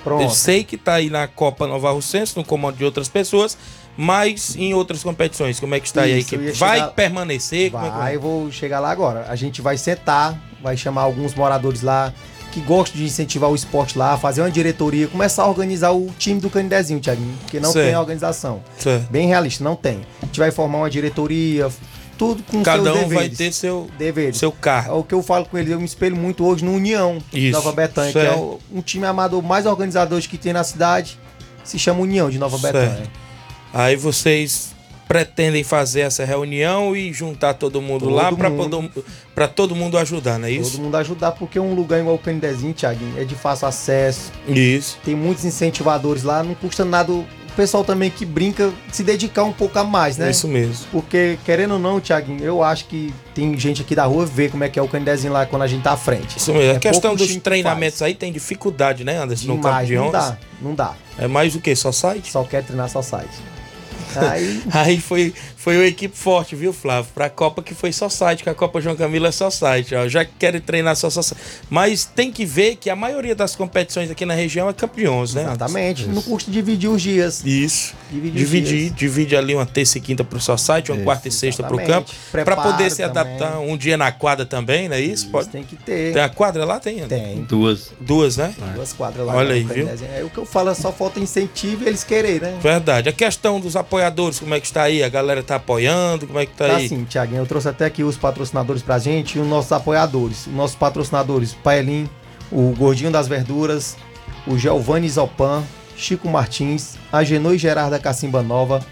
[0.03, 0.23] Pronto.
[0.23, 3.57] Eu sei que está aí na Copa Nova Russense, no comando de outras pessoas,
[3.97, 6.45] mas em outras competições, como é que está aí a Isso, equipe?
[6.45, 7.71] ia Vai chegar- permanecer?
[7.71, 9.25] Como é que Vai, eu vou chegar lá agora.
[9.29, 12.13] A gente vai sentar, vai chamar alguns moradores lá
[12.55, 16.41] que gostam de incentivar o esporte lá, fazer uma diretoria, começar a organizar o time
[16.41, 17.87] do Canidezinho, Thiaguinho, porque não Certo.
[17.87, 18.63] tem organização.
[18.79, 19.11] Certo.
[19.11, 20.03] Bem realista, não tem.
[20.23, 21.69] A gente vai formar uma diretoria,
[22.17, 23.39] tudo com Cada seus um vai deveres.
[23.39, 24.37] ter seu, deveres.
[24.39, 24.99] seu É cargo.
[24.99, 27.73] o que eu falo com eles, eu me espelho muito hoje no União Isso, Nova
[27.73, 28.39] Betânia, que é certo.
[28.39, 31.19] o- um time amador mais organizador que tem na cidade,
[31.65, 32.75] se chama União de Nova Certo.
[32.75, 33.11] Betânia.
[33.73, 34.74] Aí vocês
[35.07, 38.91] pretendem fazer essa reunião e juntar todo mundo Todo lá para todo,
[39.55, 40.73] todo mundo ajudar, não é isso?
[40.73, 44.99] Todo mundo ajudar, porque um lugar igual o Canidezinho, Thiaguinho, é de fácil acesso, Isso.
[45.05, 47.25] tem muitos incentivadores lá, não custa nada o
[47.57, 50.27] pessoal também que brinca se dedicar um pouco a mais, né?
[50.27, 50.87] É isso mesmo.
[50.91, 54.65] Porque, querendo ou não, Thiaguinho, eu acho que tem gente aqui da rua ver como
[54.65, 56.37] é que é o Canidezinho lá quando a gente tá à frente.
[56.37, 56.73] Isso mesmo.
[56.73, 59.47] É a questão dos treinamentos aí tem dificuldade, né, Anderson?
[59.47, 60.13] no campo Demais, de não 11.
[60.13, 60.95] dá, não dá.
[61.17, 61.75] É mais o que?
[61.77, 62.33] Só site?
[62.33, 63.31] Só quer treinar só site.
[64.19, 65.33] Aí- Aí foi,
[65.65, 67.11] foi uma equipe forte, viu, Flávio?
[67.15, 70.07] Pra Copa que foi só site, que a Copa João Camilo é só site, ó.
[70.07, 71.41] Já querem treinar só site.
[71.71, 75.45] Mas tem que ver que a maioria das competições aqui na região é campeões, né?
[75.45, 76.07] Exatamente.
[76.07, 77.43] Não custa dividir os dias.
[77.47, 77.95] Isso.
[78.11, 78.95] Dividir os Dividir, dias.
[78.95, 81.81] divide ali uma terça e quinta pro só site, uma Isso, quarta e sexta pro
[81.81, 82.09] exatamente.
[82.11, 82.21] campo.
[82.31, 83.11] Pra Preparo poder se também.
[83.23, 85.31] adaptar um dia na quadra também, não é isso?
[85.31, 85.49] Pode...
[85.49, 86.13] Tem que ter.
[86.13, 86.79] Tem a quadra lá?
[86.79, 87.07] Tem?
[87.09, 87.43] Tem.
[87.45, 87.91] Duas.
[87.99, 88.55] Duas, né?
[88.75, 89.35] Duas quadras lá.
[89.35, 89.89] Olha no aí, viu?
[90.15, 92.59] É o que eu falo, é só falta incentivo e eles querem, né?
[92.61, 93.09] Verdade.
[93.09, 95.03] A questão dos apoiadores, como é que está aí?
[95.03, 96.27] A galera tá apoiando?
[96.27, 96.87] Como é que tá, Tá aí?
[96.87, 100.47] assim, Tiaguinho, eu trouxe até aqui os patrocinadores pra gente e os nossos apoiadores.
[100.47, 102.09] Os nossos patrocinadores, Paelim,
[102.51, 103.97] o Gordinho das Verduras,
[104.47, 105.63] o Giovanni Zopan,
[105.97, 108.85] Chico Martins, Agenor e Gerardo da Cacimba Nova,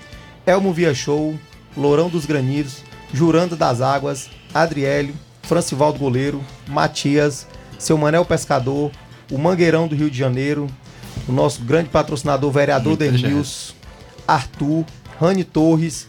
[0.46, 1.34] Elmo Via Show,
[1.76, 7.46] Lourão dos Granidos, Jurando das Águas, Adriélio, Francivaldo Goleiro, Matias,
[7.78, 8.90] Seu Manel Pescador,
[9.30, 10.66] o Mangueirão do Rio de Janeiro,
[11.28, 13.74] o nosso grande patrocinador, vereador Muita Denils,
[14.26, 14.84] Arthur,
[15.20, 16.06] Rani Torres,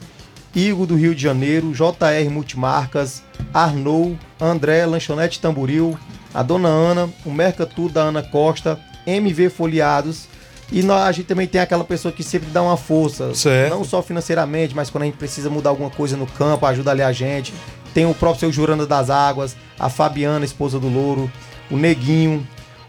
[0.55, 5.97] Igor do Rio de Janeiro, JR Multimarcas, Arnou, André Lanchonete Tamboril,
[6.33, 10.27] a Dona Ana, o Mercatur da Ana Costa, MV Folheados.
[10.71, 13.75] E nós, a gente também tem aquela pessoa que sempre dá uma força, Certo.
[13.75, 17.01] não só financeiramente, mas quando a gente precisa mudar alguma coisa no campo, ajuda ali
[17.01, 17.53] a gente.
[17.93, 21.31] Tem o próprio seu Juranda das Águas, a Fabiana, esposa do Louro,
[21.69, 22.47] o Neguinho,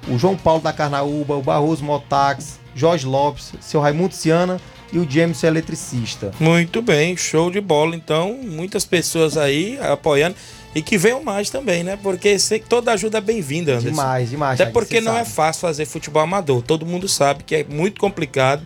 [0.08, 4.58] o João Paulo da Carnaúba, o Barroso Motax, Jorge Lopes, seu Raimundo Ciana
[4.94, 6.30] e o James eletricista.
[6.38, 7.96] Muito bem, show de bola.
[7.96, 10.36] Então, muitas pessoas aí apoiando.
[10.74, 11.96] E que venham mais também, né?
[12.02, 13.90] Porque sei que toda ajuda é bem-vinda, Anderson.
[13.90, 14.60] Demais, demais.
[14.60, 15.30] Até porque não é sabe.
[15.30, 16.62] fácil fazer futebol amador.
[16.62, 18.62] Todo mundo sabe que é muito complicado.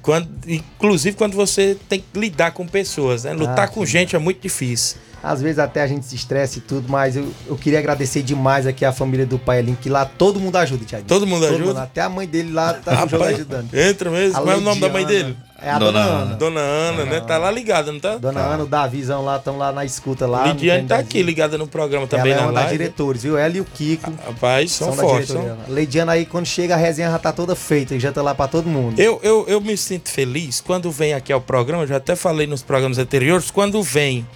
[0.00, 3.32] Quando, inclusive quando você tem que lidar com pessoas, né?
[3.34, 3.92] Lutar Ah, com sim.
[3.92, 4.96] gente é muito difícil.
[5.22, 8.66] Às vezes até a gente se estressa e tudo, mas eu, eu queria agradecer demais
[8.66, 11.04] aqui a família do Paelinho, que lá todo mundo ajuda, Thiago.
[11.06, 11.82] Todo mundo ajuda?
[11.84, 13.72] até a mãe dele lá tá Rapaz, ajudando.
[13.72, 14.34] entra mesmo.
[14.42, 15.36] Qual é o nome da mãe dele?
[15.64, 16.34] É a Dona, Ana.
[16.34, 17.20] Dona Ana, né?
[17.20, 18.16] Tá lá ligada, não tá?
[18.16, 20.46] Dona Ana, o Davizão lá, estão lá na escuta lá.
[20.48, 23.38] Lidiane tá aqui ligada no programa também Ela é uma das diretores, viu?
[23.38, 24.12] Ela e o Kiko.
[24.26, 25.28] Rapaz, são, da fortes.
[25.28, 28.34] são- A Leidiana aí, quando chega, a resenha já tá toda feita, já tá lá
[28.34, 28.98] pra todo mundo.
[29.00, 32.46] Eu, eu, eu me sinto feliz quando vem aqui ao programa, eu já até falei
[32.46, 34.26] nos programas anteriores, quando vem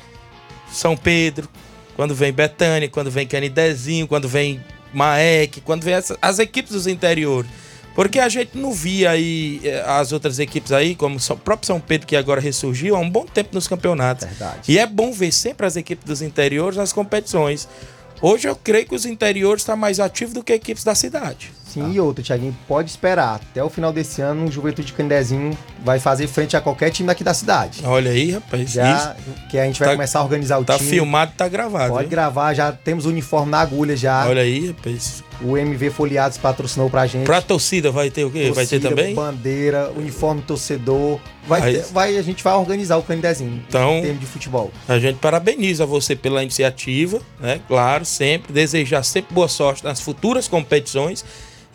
[0.71, 1.49] São Pedro,
[1.97, 4.61] quando vem Betânia, quando vem Canidezinho, quando vem
[4.95, 7.51] Maek, quando vem essa- as equipes dos interiores.
[7.97, 11.81] Porque a gente não via aí eh, as outras equipes aí, como o próprio São
[11.81, 14.29] Pedro, que agora ressurgiu, há um bom tempo nos campeonatos.
[14.29, 14.71] Verdade.
[14.71, 17.67] E é bom ver sempre as equipes dos interiores nas competições.
[18.21, 21.51] Hoje eu creio que os interiores estão mais ativos do que equipes da cidade.
[21.85, 23.37] Sim, e outra, Thiaguinho, pode esperar.
[23.51, 27.23] Até o final desse ano, o Juventude Candezinho vai fazer frente a qualquer time daqui
[27.23, 27.81] da cidade.
[27.85, 28.71] Olha aí, rapaz.
[28.71, 29.15] Já
[29.51, 30.91] que a gente vai Tá- começar a organizar o Tá time.
[30.91, 31.93] filmado, tá gravado.
[31.93, 34.27] Pode gravar, já temos o uniforme na agulha já.
[34.27, 35.23] Olha aí, rapaz.
[35.43, 37.27] O MV Folheados patrocinou pra gente.
[37.27, 38.51] Pra torcida vai ter o quê?
[38.55, 39.15] vai ter Torcida, também?
[39.15, 41.21] Bandeira, uniforme torcedor.
[41.47, 43.63] Vai, Aí- ter- vai, a gente vai organizar o Candezinho.
[43.69, 44.73] Então- Em termos de futebol.
[44.89, 47.61] A gente parabeniza você pela iniciativa, né?
[47.69, 48.51] Claro, sempre.
[48.53, 51.23] Desejar sempre boa sorte nas futuras competições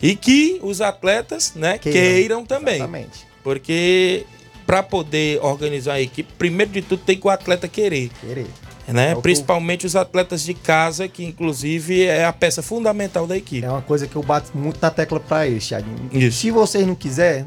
[0.02, 2.74] e que os atletas, né, queiram, Queiram, também.
[2.74, 3.26] Exatamente.
[3.42, 4.26] Porque
[4.66, 8.10] para poder organizar a equipe, primeiro de tudo tem que o atleta querer.
[8.20, 8.46] Querer.
[8.88, 9.12] Né?
[9.12, 13.64] É Principalmente os atletas de casa, que inclusive é a peça fundamental da equipe.
[13.64, 16.10] É uma coisa que eu bato muito na tecla pra eles, Thiaguinho.
[16.12, 16.38] Isso.
[16.38, 17.46] Se vocês não quiserem,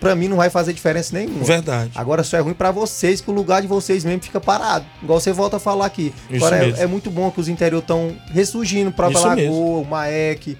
[0.00, 1.44] pra mim não vai fazer diferença nenhuma.
[1.44, 1.92] Verdade.
[1.94, 4.86] Agora só é ruim pra vocês que o lugar de vocês mesmo fica parado.
[5.02, 6.14] Igual você volta a falar aqui.
[6.30, 8.90] Isso Agora é, é muito bom que os interior estão ressurgindo.
[8.90, 10.56] Isso Lagoa, o Maek.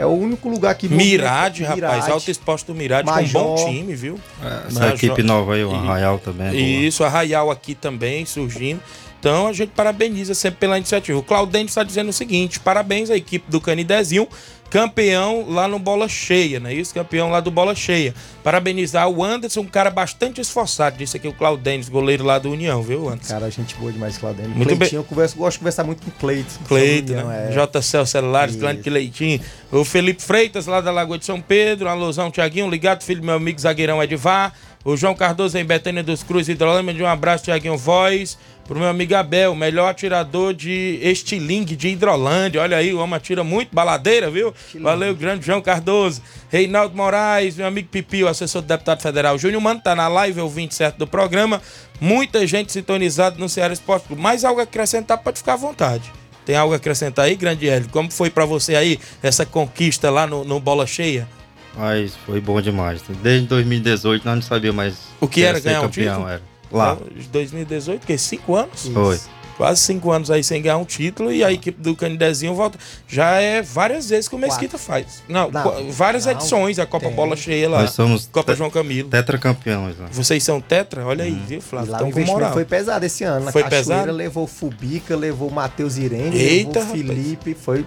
[0.00, 0.88] É o único lugar que...
[0.88, 2.10] Mirade, rapaz, Mirade.
[2.10, 4.18] Alto Exposto do Mirade, com um bom time, viu?
[4.66, 6.48] Essa Major- equipe nova aí, o Arraial também.
[6.48, 6.54] é.
[6.54, 8.80] Isso, Arraial aqui também surgindo.
[9.18, 11.18] Então a gente parabeniza sempre pela iniciativa.
[11.18, 14.26] O Claudente está dizendo o seguinte: parabéns à equipe do Canidezinho,
[14.70, 16.94] campeão lá no Bola Cheia, não é isso?
[16.94, 18.14] Campeão lá do Bola Cheia.
[18.42, 20.96] Parabenizar o Anderson, um cara bastante esforçado.
[20.96, 23.34] Disse aqui o Claudentes, goleiro lá do União, viu, Anderson?
[23.34, 24.52] Cara, gente boa demais, Claudênio.
[24.52, 26.60] Muito Cleitinho, eu converso, gosto de conversar muito com o Cleito.
[26.66, 27.48] Cleito, União, né?
[27.50, 27.66] é.
[27.66, 28.56] JCL Celulares.
[28.56, 29.40] Clânio Leitinho.
[29.72, 31.88] O Felipe Freitas, lá da Lagoa de São Pedro.
[31.88, 34.54] Alusão, Tiaguinho, ligado, filho do meu amigo zagueirão Edvar.
[34.82, 36.94] O João Cardoso em Betânia dos Cruz, Hidrolândia.
[36.94, 38.38] De um abraço, Tiaguinho Voz.
[38.66, 42.62] Pro meu amigo Abel, melhor atirador de estilingue de Hidrolândia.
[42.62, 44.54] Olha aí, o homem atira muito, baladeira, viu?
[44.80, 46.22] Valeu, grande João Cardoso.
[46.48, 49.36] Reinaldo Moraes, meu amigo Pipi, o assessor do deputado federal.
[49.36, 51.60] Júnior Mano tá na live, ouvinte certo do programa.
[52.00, 54.22] Muita gente sintonizada no Ceará Esporte Clube.
[54.22, 56.12] Mais algo a acrescentar, pode ficar à vontade.
[56.46, 57.88] Tem algo a acrescentar aí, grande Hélio?
[57.90, 61.28] Como foi pra você aí essa conquista lá no, no Bola Cheia?
[61.76, 63.00] Mas foi bom demais.
[63.22, 66.28] Desde 2018 nós não sabíamos mais O que era ganhar um campeão, título?
[66.28, 66.42] era.
[66.72, 66.96] Lá.
[67.16, 68.16] De 2018, que?
[68.18, 68.88] Cinco anos?
[68.92, 69.18] Foi.
[69.56, 72.78] quase cinco anos aí sem ganhar um título e a equipe do Canidezinho volta.
[73.06, 75.22] Já é várias vezes que o Mesquita faz.
[75.28, 77.14] Não, Não, várias não, edições, a Copa tem.
[77.14, 77.82] Bola Cheia lá.
[77.82, 79.10] Nós somos Copa te- João Camilo.
[79.10, 80.06] Tetracampeões lá.
[80.10, 81.04] Vocês são tetra?
[81.04, 81.90] Olha aí, viu, E Flávio?
[81.92, 82.52] lá o Estão com investimento moral.
[82.54, 83.44] foi pesado esse ano.
[83.46, 84.12] Na Foi Cachoeira pesado?
[84.12, 87.18] levou o Fubica, levou o Matheus Irene, Eita, levou o rapaz.
[87.18, 87.84] Felipe, foi.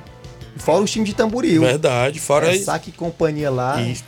[0.58, 1.62] Fora os times de Tamboril.
[1.62, 2.66] Verdade, fora é, isso.
[2.66, 3.82] Saque e companhia lá.
[3.82, 4.04] Isso.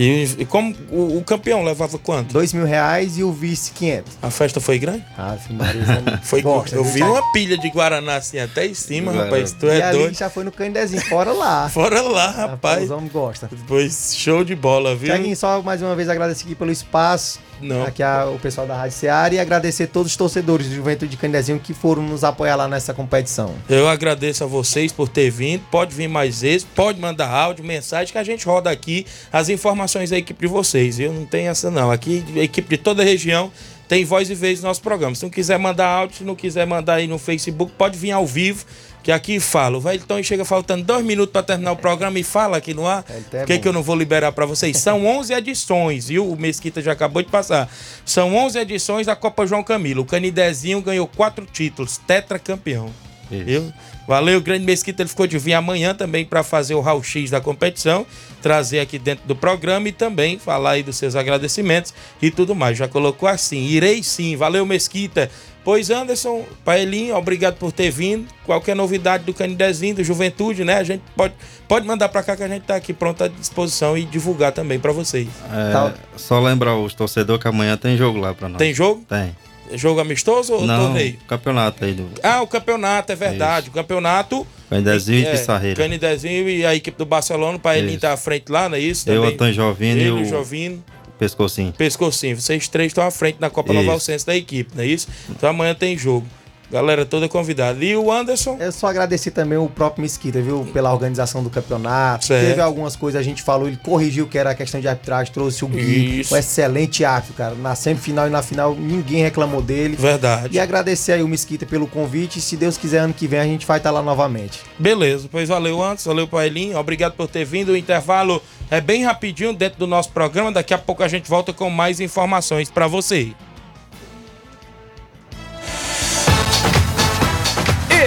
[0.00, 2.32] E, e como o, o campeão levava quanto?
[2.32, 4.18] Dois mil reais e o vice 500.
[4.22, 5.04] A festa foi grande?
[5.18, 6.92] Ah, Maria, Foi, gosta, eu viu?
[6.92, 9.24] vi uma pilha de Guaraná assim até em cima, Guaraná.
[9.24, 9.52] rapaz.
[9.58, 10.14] Tu E é ali doido.
[10.16, 11.66] já foi no Candezinho, fora lá.
[11.74, 12.90] Fora lá, Os rapaz.
[12.92, 13.48] homens gostam.
[13.66, 15.06] Pois show de bola, viu?
[15.12, 17.40] Tiaguinho, só mais uma vez agradecer aqui pelo espaço.
[17.60, 17.82] Não.
[17.84, 21.16] Aqui a- o pessoal da Rádio Seara e agradecer todos os torcedores do Juventude de
[21.16, 23.54] Candezinho que foram nos apoiar lá nessa competição.
[23.68, 25.62] Eu agradeço a vocês por ter vindo.
[25.70, 30.10] Pode vir mais vezes, pode mandar áudio, mensagem que a gente roda aqui as informações
[30.10, 30.98] da equipe de vocês.
[31.00, 31.90] Eu não tenho essa não.
[31.90, 33.50] Aqui a equipe de toda a região
[33.88, 35.14] tem voz e vez no nosso programa.
[35.14, 38.26] Se não quiser mandar áudio, se não quiser mandar aí no Facebook, pode vir ao
[38.26, 38.64] vivo.
[39.02, 39.78] Que aqui fala.
[39.78, 43.04] O Velton chega faltando dois minutos para terminar o programa e fala aqui no ar.
[43.32, 44.76] é O que, que eu não vou liberar para vocês?
[44.78, 46.30] São 11 edições, viu?
[46.30, 47.70] O Mesquita já acabou de passar.
[48.04, 50.02] São 11 edições da Copa João Camilo.
[50.02, 52.90] O Canidezinho ganhou quatro títulos, tetracampeão.
[53.30, 53.72] Viu?
[54.06, 55.02] Valeu, grande Mesquita.
[55.02, 58.06] Ele ficou de vir amanhã também para fazer o raio-x da competição,
[58.40, 61.92] trazer aqui dentro do programa e também falar aí dos seus agradecimentos
[62.22, 62.78] e tudo mais.
[62.78, 64.34] Já colocou assim: irei sim.
[64.34, 65.30] Valeu, Mesquita.
[65.68, 68.26] Pois, Anderson, Paelinho, obrigado por ter vindo.
[68.46, 70.76] Qualquer novidade do Canidezinho, do Juventude, né?
[70.78, 71.34] A gente pode,
[71.68, 74.78] pode mandar para cá que a gente tá aqui pronto à disposição e divulgar também
[74.80, 75.28] para vocês.
[75.52, 75.92] É, Tá.
[76.16, 78.56] Só lembrar os torcedores que amanhã tem jogo lá pra nós.
[78.56, 79.04] Tem jogo?
[79.06, 79.36] Tem.
[79.76, 81.18] Jogo amistoso ou Não, torneio?
[81.28, 83.68] campeonato aí do Ah, o campeonato, é verdade.
[83.68, 84.46] O campeonato.
[84.70, 85.76] Candezinho e é, Pissarreira.
[85.76, 88.00] Canidezinho e a equipe do Barcelona, o Paelinho Isso.
[88.00, 89.06] tá à frente lá, não é isso?
[89.06, 89.34] Eu, Também.
[89.34, 90.82] Antônio Jovino e Ele, o Jovino.
[91.18, 91.72] Pescocinho.
[91.72, 92.40] Pescocinho.
[92.40, 93.80] Vocês três estão à frente na Copa Isso.
[93.80, 95.08] Nova Alcense da equipe, não é isso?
[95.28, 96.26] Então amanhã tem jogo.
[96.70, 97.82] Galera toda convidada.
[97.82, 98.58] E o Anderson?
[98.60, 100.68] Eu só agradecer também o próprio Mesquita, viu?
[100.72, 102.26] Pela organização do campeonato.
[102.26, 102.46] Certo.
[102.46, 105.64] Teve algumas coisas, a gente falou, ele corrigiu que era a questão de arbitragem, trouxe
[105.64, 106.34] o Gui, Isso.
[106.34, 107.54] um excelente árbitro, cara.
[107.54, 109.96] Na semifinal e na final, ninguém reclamou dele.
[109.96, 110.54] Verdade.
[110.54, 112.40] E agradecer aí o Mesquita pelo convite.
[112.40, 114.60] Se Deus quiser, ano que vem a gente vai estar lá novamente.
[114.78, 117.72] Beleza, pois valeu antes, valeu Paelinho, obrigado por ter vindo.
[117.72, 120.52] O intervalo é bem rapidinho dentro do nosso programa.
[120.52, 123.32] Daqui a pouco a gente volta com mais informações para você.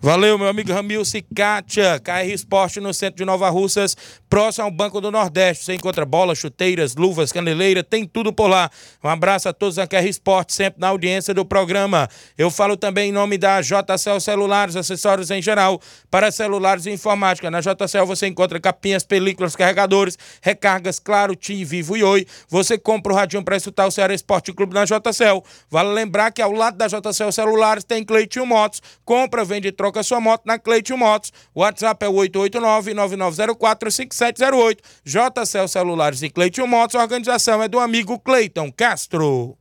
[0.00, 1.98] Valeu, meu amigo Ramilson e Kátia.
[1.98, 3.96] KR Esporte no centro de Nova Russas,
[4.30, 5.64] próximo ao Banco do Nordeste.
[5.64, 8.70] Você encontra bolas, chuteiras, luvas, caneleira, tem tudo por lá.
[9.02, 12.08] Um abraço a todos da KR Esporte, sempre na audiência do programa.
[12.38, 17.50] Eu falo também em nome da JCL Celulares, acessórios em geral para celulares e informática.
[17.50, 22.24] Na JCL você encontra capinhas, películas, carregadores, recargas, claro, TIM, Vivo e Oi.
[22.48, 25.42] Você compra o radinho para escutar o Ceará Esporte Clube na JCL.
[25.68, 28.80] Vale lembrar que ao lado da JCL Celulares tem Cleitinho Motos.
[29.04, 31.32] Compra, vende e troca sua moto na Cleitinho Motos.
[31.54, 34.78] WhatsApp é o 889-9904-5708.
[35.04, 36.96] JCL Celulares e Cleitinho Motos.
[36.96, 39.56] A organização é do amigo Cleiton Castro.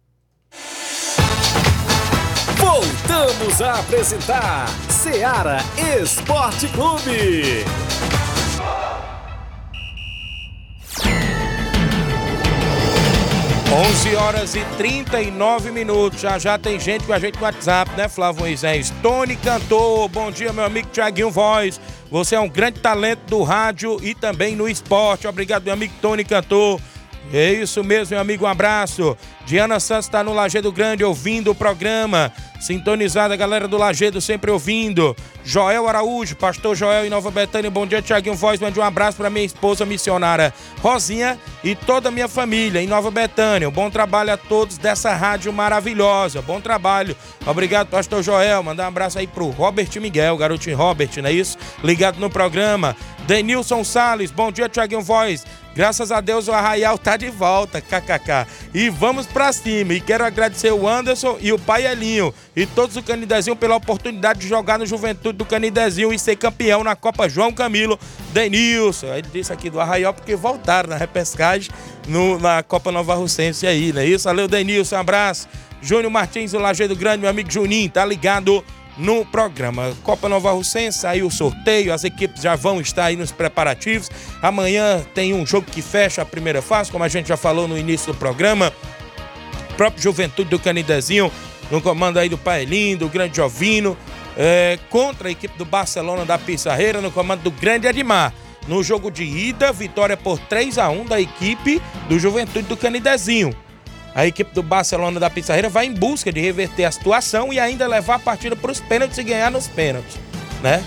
[2.57, 5.59] Voltamos a apresentar Seara
[6.01, 7.63] Esporte Clube.
[13.70, 16.22] 11 horas e 39 minutos.
[16.22, 18.93] Já já tem gente com a gente no WhatsApp, né, Flávio Moisés?
[19.01, 21.80] Tony Cantor, bom dia, meu amigo Tiaguinho Voz.
[22.09, 25.28] Você é um grande talento do rádio e também no esporte.
[25.28, 26.80] Obrigado, meu amigo Tony Cantor.
[27.34, 29.17] É isso mesmo, meu amigo, um abraço.
[29.45, 32.32] Diana Santos está no Lagedo Grande ouvindo o programa.
[32.59, 35.15] Sintonizada, galera do Lagedo sempre ouvindo.
[35.43, 37.69] Joel Araújo, pastor Joel em Nova Betânia.
[37.69, 38.59] Bom dia, Tiaguinho Voz.
[38.59, 43.11] Mande um abraço para minha esposa missionária Rosinha e toda a minha família em Nova
[43.11, 43.69] Betânia.
[43.69, 46.41] Bom trabalho a todos dessa rádio maravilhosa.
[46.41, 47.15] Bom trabalho.
[47.45, 48.63] Obrigado, pastor Joel.
[48.63, 51.57] Mandar um abraço aí pro Robert Miguel, garotinho Robert, não é isso?
[51.84, 52.95] Ligado no programa.
[53.28, 55.45] Denilson Sales, bom dia, Tiaguinho Voz.
[55.78, 58.47] Graças a Deus o Arraial tá de volta, kkk.
[58.73, 59.93] E vamos pra cima.
[59.93, 64.39] E quero agradecer o Anderson e o Pai Elinho e todos o Canidezinho pela oportunidade
[64.39, 67.99] de jogar no Juventude do Canidezinho e ser campeão na Copa João Camilo
[68.34, 69.13] Denilson.
[69.13, 71.69] Ele disse aqui do Arraial porque voltaram na repescagem
[72.07, 74.23] no, na Copa Nova Russense aí, não é isso?
[74.23, 75.47] Valeu, Denilson, um abraço.
[75.80, 78.65] Júnior Martins, do Lajeado Grande, meu amigo Juninho, tá ligado
[78.98, 79.93] no programa.
[80.04, 84.10] Copa Nova Russense, aí o sorteio, as equipes já vão estar aí nos preparativos.
[84.41, 87.78] Amanhã tem um jogo que fecha a primeira fase, como a gente já falou no
[87.78, 88.74] início do programa.
[89.72, 91.32] O próprio Juventude do Canidezinho,
[91.70, 93.95] no comando aí do Paelinho, do Grande Jovino,
[94.36, 98.34] é, contra a equipe do Barcelona da Pissarreira, no comando do Grande Admar.
[98.68, 103.56] No jogo de ida, vitória por 3 a 1 da equipe do Juventude do Canidezinho.
[104.18, 107.88] A equipe do Barcelona da Pissarreira vai em busca de reverter a situação e ainda
[107.88, 110.18] levar a partida para os pênaltis e ganhar nos pênaltis,
[110.63, 110.84] né?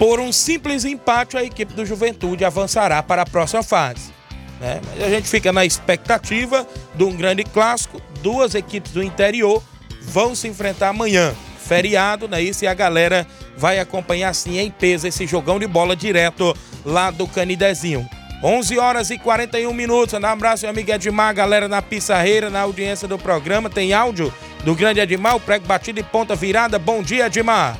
[0.00, 4.12] Por um simples empate, a equipe do Juventude avançará para a próxima fase.
[4.60, 4.80] Né?
[5.00, 8.02] A gente fica na expectativa de um grande clássico.
[8.20, 9.62] Duas equipes do interior
[10.02, 11.32] vão se enfrentar amanhã.
[11.64, 12.42] Feriado, né?
[12.42, 13.24] Isso e a galera
[13.56, 16.52] vai acompanhar assim em peso esse jogão de bola direto
[16.84, 18.10] lá do Canidezinho.
[18.44, 20.12] 11 horas e 41 minutos.
[20.12, 23.70] Um abraço, meu amigo Edmar, galera na Pissarreira, na audiência do programa.
[23.70, 24.30] Tem áudio
[24.62, 26.78] do grande Edmar, o prego batido e ponta virada.
[26.78, 27.78] Bom dia, Edmar.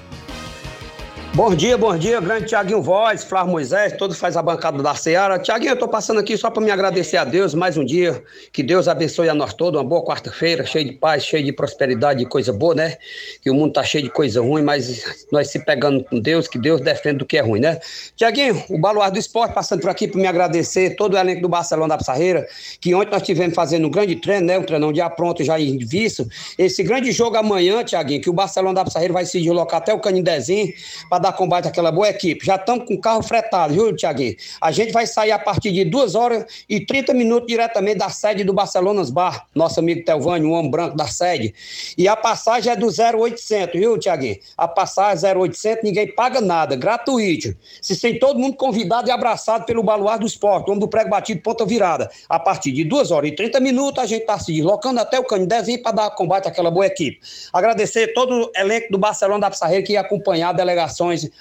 [1.35, 5.37] Bom dia, bom dia, grande Tiaguinho Voz, Flávio Moisés, todos faz a bancada da Seara.
[5.37, 8.23] Tiaguinho, eu tô passando aqui só para me agradecer a Deus mais um dia.
[8.53, 12.23] Que Deus abençoe a nós todos, uma boa quarta-feira, cheio de paz, cheio de prosperidade
[12.23, 12.99] e coisa boa, né?
[13.43, 16.57] Que o mundo tá cheio de coisa ruim, mas nós se pegando com Deus, que
[16.57, 17.81] Deus defende do que é ruim, né?
[18.15, 21.49] Tiaguinho, o Baluar do Esporte passando por aqui para me agradecer, todo o elenco do
[21.49, 22.47] Barcelona da Pissarreira,
[22.81, 24.57] que ontem nós tivemos fazendo um grande treino, né?
[24.57, 26.29] Um treinão já pronto, já em visto.
[26.57, 29.99] Esse grande jogo amanhã, Tiaguinho, que o Barcelona da Pissarreira vai se deslocar até o
[29.99, 30.73] Canidezinho
[31.11, 32.45] para dar combate àquela boa equipe.
[32.45, 34.37] Já estamos com o carro fretado, viu, Tiaguinho?
[34.61, 38.45] A gente vai sair a partir de 2 horas e 30 minutos diretamente da sede
[38.45, 41.55] do Barcelonas Bar, nosso amigo Telvânio, o homem branco da sede.
[41.97, 44.37] E a passagem é do 0800, viu, Tiaguinho?
[44.57, 47.57] A passagem é 0800, ninguém paga nada, gratuito.
[47.81, 51.41] Se tem todo mundo convidado e abraçado pelo Baluar do Esporte, homem do prego batido,
[51.41, 52.11] ponta virada.
[52.29, 55.25] A partir de 2 horas e 30 minutos, a gente está se deslocando até o
[55.25, 57.19] Canidezinho para dar combate àquela boa equipe.
[57.53, 60.53] Agradecer todo o elenco do Barcelona da Pissarreira que acompanhar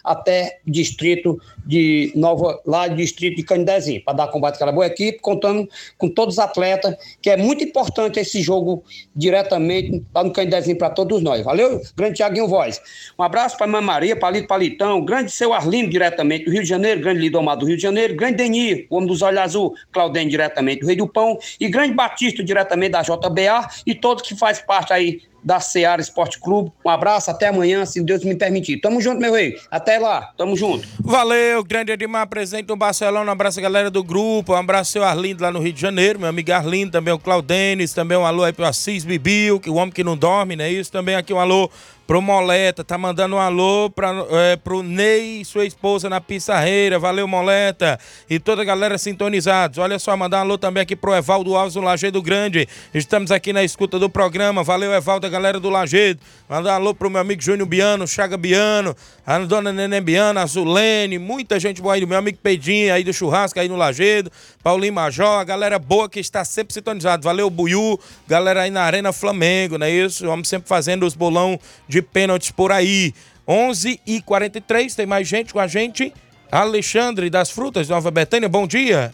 [0.03, 5.67] até distrito de Nova, lá distrito de Canidezinho, para dar combate àquela boa equipe, contando
[5.97, 8.83] com todos os atletas, que é muito importante esse jogo
[9.15, 11.43] diretamente lá no Canidezinho para todos nós.
[11.43, 11.81] Valeu?
[11.95, 12.81] Grande Tiaguinho Voz.
[13.17, 17.01] Um abraço para Mãe Maria, Palito Palitão, grande seu Arlindo diretamente do Rio de Janeiro,
[17.01, 20.81] grande Lidomar do Rio de Janeiro, grande Denir, o homem dos olhos azul, Claudene diretamente
[20.81, 24.91] do Rei do Pão, e grande Batista diretamente da JBA, e todos que faz parte
[24.93, 26.71] aí da Seara Esporte Clube.
[26.85, 28.79] Um abraço, até amanhã, se Deus me permitir.
[28.79, 29.57] Tamo junto, meu rei.
[29.69, 30.87] Até lá, tamo junto.
[30.99, 33.29] Valeu, grande Edmar, presente no Barcelona.
[33.29, 34.53] Um abraço galera do grupo.
[34.53, 36.19] Um abraço seu Arlindo lá no Rio de Janeiro.
[36.19, 39.75] Meu amigo Arlindo, também o Claudenis, também um alô aí pro Assis Bibil, que o
[39.75, 40.91] homem que não dorme, não é isso?
[40.91, 41.69] Também aqui um alô
[42.05, 46.99] pro Moleta, tá mandando um alô pra, é, pro Ney e sua esposa na Pissarreira.
[46.99, 47.99] Valeu, Moleta.
[48.29, 49.77] E toda a galera sintonizados.
[49.77, 52.67] Olha só, mandar um alô também aqui pro Evaldo Alves do Lajeado Grande.
[52.93, 54.63] Estamos aqui na escuta do programa.
[54.63, 56.19] Valeu, Evaldo, a galera do Lajeado.
[56.49, 58.95] Mandar um alô pro meu amigo Júnior Biano, Chaga Biano,
[59.25, 63.03] a dona Neném Biano, a Zulene, muita gente boa aí, do meu amigo Pedinho aí
[63.03, 64.31] do churrasco aí no Lajeado,
[64.61, 67.23] Paulinho Major, a galera boa que está sempre sintonizado.
[67.23, 70.25] Valeu, Buiu, galera aí na Arena Flamengo, não é isso?
[70.25, 71.59] Vamos sempre fazendo os bolão
[72.01, 73.13] pênaltis por aí.
[73.47, 76.13] 11 e 43 tem mais gente com a gente.
[76.51, 79.13] Alexandre das Frutas, Nova Betânia, bom dia.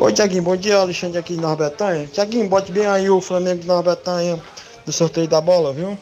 [0.00, 2.06] Oi, Tiaguinho, bom dia, Alexandre aqui de Nova Betânia.
[2.06, 4.40] Tiaguinho, bote bem aí o Flamengo de Nova Betânia
[4.84, 5.98] do sorteio da bola, viu?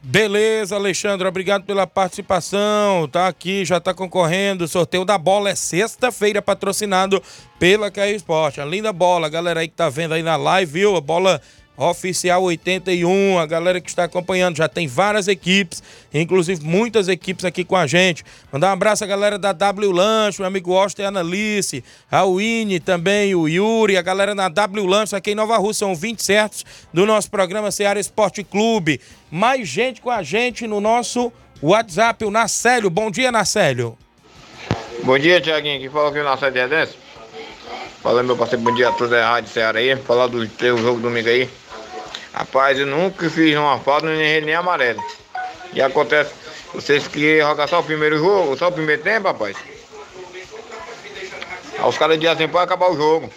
[0.00, 3.08] Beleza, Alexandre, obrigado pela participação.
[3.08, 4.64] Tá aqui, já tá concorrendo.
[4.64, 7.22] O sorteio da bola é sexta-feira, patrocinado
[7.58, 8.60] pela KR Esporte.
[8.60, 10.96] A linda bola, galera aí que tá vendo aí na live, viu?
[10.96, 11.42] A bola
[11.78, 15.80] Oficial 81, a galera que está acompanhando, já tem várias equipes,
[16.12, 18.24] inclusive muitas equipes aqui com a gente.
[18.52, 23.32] Mandar um abraço à galera da W Lanche, amigo Austin e Analice, a Winnie também,
[23.32, 27.06] o Yuri, a galera na W Lanche aqui em Nova Rússia, são 20 certos do
[27.06, 29.00] nosso programa Ceará Esporte Clube.
[29.30, 32.90] Mais gente com a gente no nosso WhatsApp, o Nacélio.
[32.90, 33.96] Bom dia, Nacélio.
[35.04, 35.80] Bom dia, Tiaguinho.
[35.80, 36.96] Que falou aqui o Nacélio de Redenção.
[38.02, 39.94] Fala, meu parceiro, bom dia a todos da Rádio Ceará aí.
[39.96, 41.48] Falar do teu jogo domingo aí.
[42.32, 45.02] Rapaz, eu nunca fiz uma falta nem nem amarelo.
[45.72, 46.32] E acontece,
[46.72, 49.56] vocês que jogar só o primeiro jogo, só o primeiro tempo, rapaz.
[51.78, 53.30] Aí os caras dizem assim, pode acabar o jogo.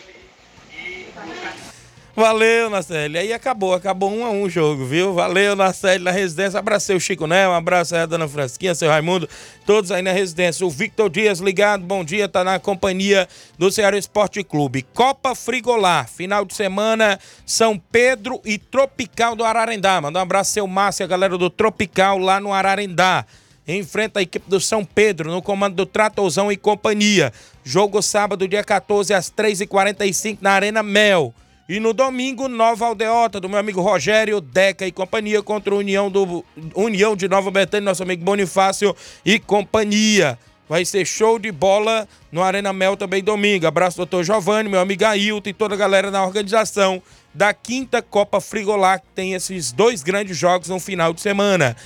[2.22, 3.18] Valeu, Nacelle.
[3.18, 5.12] Aí acabou, acabou um a um o jogo, viu?
[5.12, 6.60] Valeu, Nacelle, na residência.
[6.60, 9.28] Abracei o Chico Né, um abraço aí a dona Frasquinha, seu Raimundo,
[9.66, 10.64] todos aí na residência.
[10.64, 14.86] O Victor Dias ligado, bom dia, tá na companhia do Ceará Esporte Clube.
[14.94, 20.00] Copa Frigolar, final de semana, São Pedro e Tropical do Ararendá.
[20.00, 23.26] Manda um abraço, seu Márcio, a galera do Tropical lá no Ararendá
[23.68, 27.34] enfrenta a equipe do São Pedro no comando do Tratorzão e companhia.
[27.64, 31.34] Jogo sábado, dia 14, às 3h45 na Arena Mel.
[31.72, 36.12] E no domingo, Nova Aldeota, do meu amigo Rogério, Deca e companhia contra a União,
[36.12, 36.44] do,
[36.76, 38.94] União de Nova Betânia, nosso amigo Bonifácio
[39.24, 40.38] e companhia.
[40.68, 43.66] Vai ser show de bola no Arena Mel também domingo.
[43.66, 47.02] Abraço, doutor Giovanni, meu amigo Ailton e toda a galera na organização
[47.34, 51.78] da quinta Copa Frigolar, que tem esses dois grandes jogos no final de semana.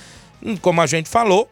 [0.42, 1.48] Hum, Como a gente falou,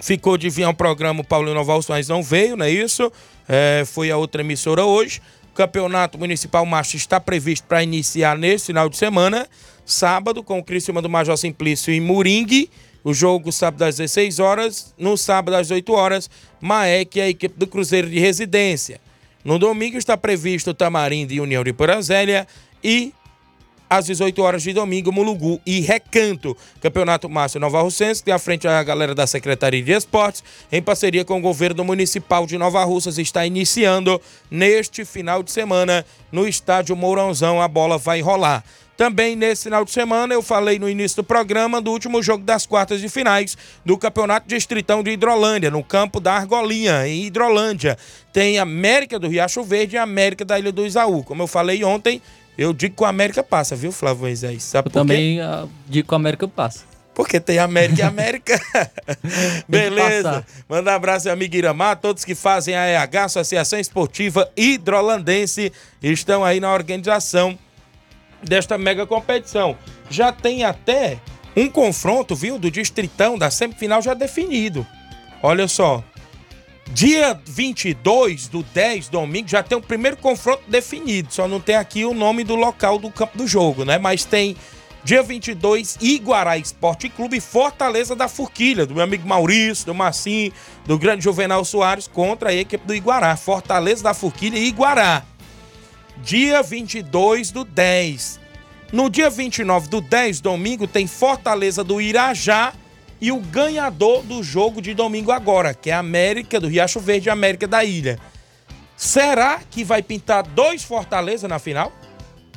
[0.00, 3.12] ficou de vir ao programa o Paulinho Novalso, mas não veio, não é isso?
[3.46, 5.20] É, foi a outra emissora hoje.
[5.54, 9.48] Campeonato Municipal Macho está previsto para iniciar nesse final de semana,
[9.84, 12.68] sábado, com o Criciúma do Major Simplício em Moringue.
[13.04, 16.30] O jogo sábado às 16 horas, no sábado às 8 horas,
[16.60, 19.00] Maek e a equipe do Cruzeiro de Residência.
[19.44, 22.48] No domingo está previsto o Tamarindo e União de Porazélia
[22.82, 23.12] e
[23.96, 26.56] às 18 horas de domingo, Mulugu e Recanto.
[26.80, 30.42] Campeonato Márcio Nova Russense, que à frente a galera da Secretaria de Esportes,
[30.72, 34.20] em parceria com o governo municipal de Nova Russas, está iniciando
[34.50, 37.60] neste final de semana no estádio Mourãozão.
[37.60, 38.64] A bola vai rolar.
[38.96, 42.64] Também nesse final de semana eu falei no início do programa do último jogo das
[42.64, 47.98] quartas de finais do Campeonato Distritão de Hidrolândia, no campo da Argolinha, em Hidrolândia.
[48.32, 51.24] Tem América do Riacho Verde e América da Ilha do Isaú.
[51.24, 52.22] Como eu falei ontem,
[52.56, 54.62] eu digo que o América passa, viu, Flávio Moisés?
[54.62, 56.84] Sabe Eu por também ah, digo que o América passa.
[57.14, 58.60] Porque tem América e América.
[59.68, 60.44] Beleza.
[60.68, 61.96] Manda um abraço, meu amigo Iramar.
[61.96, 67.56] Todos que fazem a EH, Associação Esportiva Hidrolandense, estão aí na organização
[68.42, 69.78] desta mega competição.
[70.10, 71.18] Já tem até
[71.56, 74.84] um confronto, viu, do Distritão, da semifinal já definido.
[75.42, 76.02] Olha só.
[76.92, 81.32] Dia 22 do 10, domingo, já tem o primeiro confronto definido.
[81.32, 83.98] Só não tem aqui o nome do local do campo do jogo, né?
[83.98, 84.56] Mas tem
[85.02, 90.52] dia 22, Iguará Esporte Clube Fortaleza da Forquilha, do meu amigo Maurício, do Marcinho,
[90.86, 93.36] do grande Juvenal Soares, contra a equipe do Iguará.
[93.36, 95.24] Fortaleza da Forquilha e Iguará.
[96.18, 98.40] Dia 22 do 10.
[98.92, 102.72] No dia 29 do 10, domingo, tem Fortaleza do Irajá
[103.24, 107.26] e o ganhador do jogo de domingo agora, que é a América do Riacho Verde
[107.26, 108.18] e a América da Ilha.
[108.98, 111.90] Será que vai pintar dois Fortaleza na final?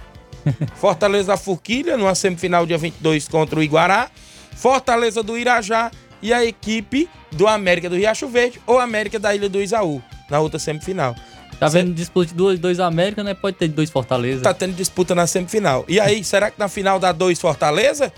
[0.75, 4.11] Fortaleza da Forquilha, numa semifinal dia 22 contra o Iguará.
[4.57, 5.89] Fortaleza do Irajá
[6.21, 10.41] e a equipe do América do Riacho Verde ou América da Ilha do Isaú, na
[10.41, 11.15] outra semifinal.
[11.57, 13.33] Tá vendo disputa de dois, dois América, né?
[13.33, 14.41] Pode ter dois Fortaleza.
[14.43, 15.85] Tá tendo disputa na semifinal.
[15.87, 18.11] E aí, será que na final dá dois Fortaleza?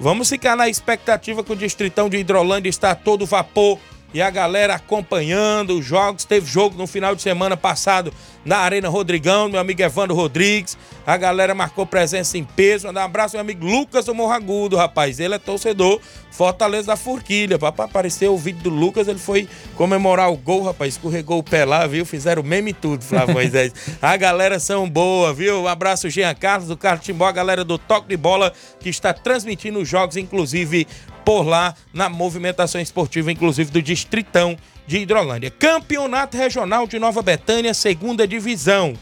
[0.00, 3.78] Vamos ficar na expectativa que o Distritão de Hidrolândia está todo vapor
[4.14, 6.24] e a galera acompanhando os jogos.
[6.24, 8.12] Teve jogo no final de semana passado
[8.48, 10.78] na Arena Rodrigão, meu amigo Evandro Rodrigues.
[11.06, 12.86] A galera marcou presença em peso.
[12.86, 15.20] Mandar um abraço meu amigo Lucas do Morragudo, rapaz.
[15.20, 17.58] Ele é torcedor Fortaleza da Forquilha.
[17.58, 19.46] Pra aparecer o vídeo do Lucas, ele foi
[19.76, 20.94] comemorar o gol, rapaz.
[20.94, 22.06] Escorregou o pé lá, viu?
[22.06, 23.70] Fizeram meme e tudo, Flávio Moisés.
[24.00, 25.64] A galera são boa, viu?
[25.64, 29.12] Um abraço, Jean Carlos, do Carlos Timbó, a galera do Toque de Bola, que está
[29.12, 30.86] transmitindo os jogos, inclusive
[31.22, 34.56] por lá, na movimentação esportiva, inclusive do Distritão
[34.88, 35.50] de Hidrolândia.
[35.50, 38.94] Campeonato Regional de Nova Betânia, segunda divisão.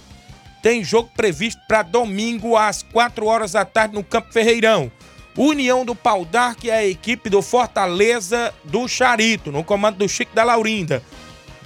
[0.61, 4.91] Tem jogo previsto para domingo às 4 horas da tarde no Campo Ferreirão.
[5.37, 10.35] União do Pau d'Arco e a equipe do Fortaleza do Charito, no comando do Chico
[10.35, 11.03] da Laurinda,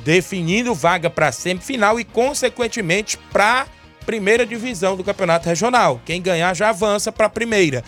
[0.05, 3.66] definindo vaga para semifinal e, consequentemente, para
[4.05, 6.01] primeira divisão do Campeonato Regional.
[6.05, 7.83] Quem ganhar já avança para a primeira.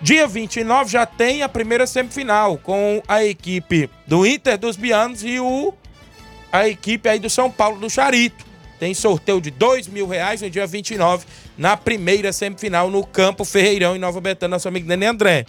[0.00, 5.38] Dia 29 já tem a primeira semifinal com a equipe do Inter dos Bianos e
[5.40, 5.72] o,
[6.52, 8.44] a equipe aí do São Paulo do Charito.
[8.78, 11.24] Tem sorteio de dois mil reais no dia 29,
[11.56, 15.46] na primeira semifinal no Campo Ferreirão, em Nova Betânia, nosso amigo Nenê André.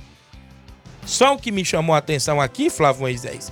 [1.06, 3.52] Só o que me chamou a atenção aqui, Flávio Moisés,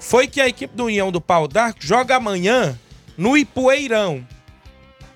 [0.00, 2.78] foi que a equipe do União do Pau d'Arco joga amanhã
[3.16, 4.26] no Ipueirão.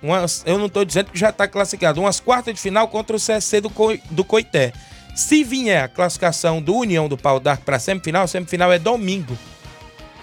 [0.02, 2.00] Umas- eu não estou dizendo que já está classificado.
[2.00, 3.72] Umas quartas de final contra o CSC do,
[4.10, 4.72] do Coité.
[5.14, 8.78] Se vier a classificação do União do Pau d'Arco para a semifinal, a semifinal é
[8.78, 9.36] domingo,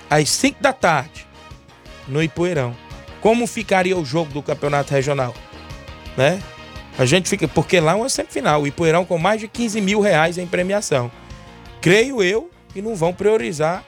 [0.10, 1.28] às 5 da tarde,
[2.08, 2.76] no Ipueirão.
[3.22, 5.36] Como ficaria o jogo do campeonato regional?
[6.18, 6.42] Né?
[6.98, 7.48] A gente fica.
[7.48, 8.62] Porque lá é uma semifinal.
[8.62, 11.12] O Ipueirão com mais de 15 mil reais em premiação.
[11.82, 13.84] Creio eu que não vão priorizar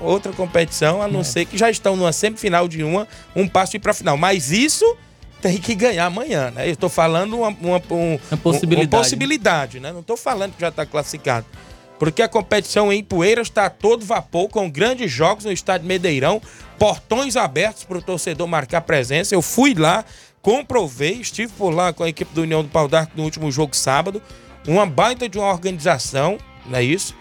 [0.00, 3.92] outra competição, a não ser que já estão numa semifinal de uma, um passo para
[3.92, 4.16] a final.
[4.16, 4.84] Mas isso
[5.42, 6.70] tem que ganhar amanhã, né?
[6.70, 8.94] Eu tô falando uma, uma, um- Uma possibilidade.
[8.94, 9.92] uma possibilidade, né?
[9.92, 11.44] Não tô falando que já tá classificado.
[11.98, 16.40] Porque a competição em Poeiras está a todo vapor, com grandes jogos no estádio Medeirão,
[16.78, 19.34] portões abertos para o torcedor marcar presença.
[19.34, 20.04] Eu fui lá,
[20.40, 23.76] comprovei, estive por lá com a equipe do União do Pau d'Arco no último jogo
[23.76, 24.20] sábado.
[24.66, 27.14] Uma baita de uma organização, não é isso?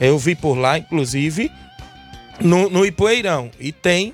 [0.00, 1.50] Eu vi por lá, inclusive,
[2.40, 3.50] no, no Ipueirão.
[3.60, 4.12] E tem,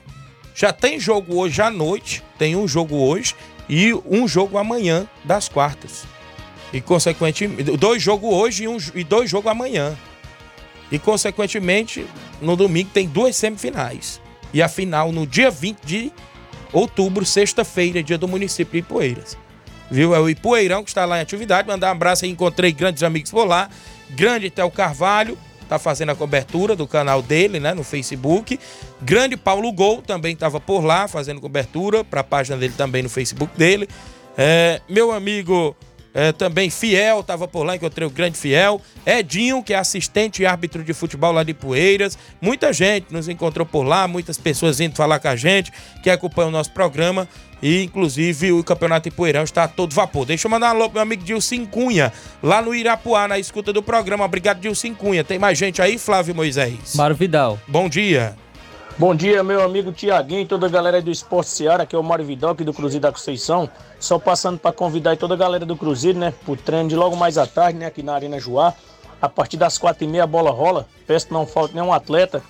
[0.54, 3.34] já tem jogo hoje à noite, tem um jogo hoje
[3.68, 6.04] e um jogo amanhã das quartas.
[6.72, 9.96] E consequentemente, dois jogos hoje e, um, e dois jogos amanhã.
[10.90, 12.06] E consequentemente,
[12.40, 14.20] no domingo tem duas semifinais.
[14.52, 16.12] E a final no dia 20 de
[16.72, 19.36] outubro, sexta-feira, dia do município de Ipueiras.
[19.90, 20.14] Viu?
[20.14, 21.68] É o Ipueirão que está lá em atividade.
[21.68, 23.68] Mandar um abraço aí, encontrei grandes amigos por lá.
[24.10, 25.38] Grande Theo Carvalho,
[25.68, 28.58] tá fazendo a cobertura do canal dele, né, no Facebook.
[29.00, 33.08] Grande Paulo Gol também estava por lá fazendo cobertura para a página dele também no
[33.08, 33.88] Facebook dele.
[34.36, 35.76] É, meu amigo
[36.14, 38.80] é, também Fiel estava por lá, encontrei o grande Fiel.
[39.04, 42.18] Edinho, que é assistente e árbitro de futebol lá de Poeiras.
[42.40, 46.48] Muita gente nos encontrou por lá, muitas pessoas indo falar com a gente, que acompanham
[46.48, 47.28] o nosso programa.
[47.62, 50.26] E, inclusive, o Campeonato Ipueirão está a todo vapor.
[50.26, 53.72] Deixa eu mandar um alô pro meu amigo Dilcim Cunha, lá no Irapuá, na escuta
[53.72, 54.24] do programa.
[54.24, 55.22] Obrigado, Dilcim Cunha.
[55.22, 56.96] Tem mais gente aí, Flávio Moisés?
[56.96, 57.58] Mário Vidal.
[57.68, 58.34] Bom dia.
[58.98, 62.02] Bom dia, meu amigo Tiaguinho e toda a galera do Esporte Seara, que é o
[62.02, 63.68] Mário Vidal aqui do Cruzeiro da Conceição.
[63.98, 67.16] Só passando para convidar aí toda a galera do Cruzeiro, né, pro treino de logo
[67.16, 68.74] mais à tarde, né, aqui na Arena Joá.
[69.20, 70.86] A partir das quatro e meia a bola rola.
[71.06, 72.42] Peço que não falte nenhum atleta.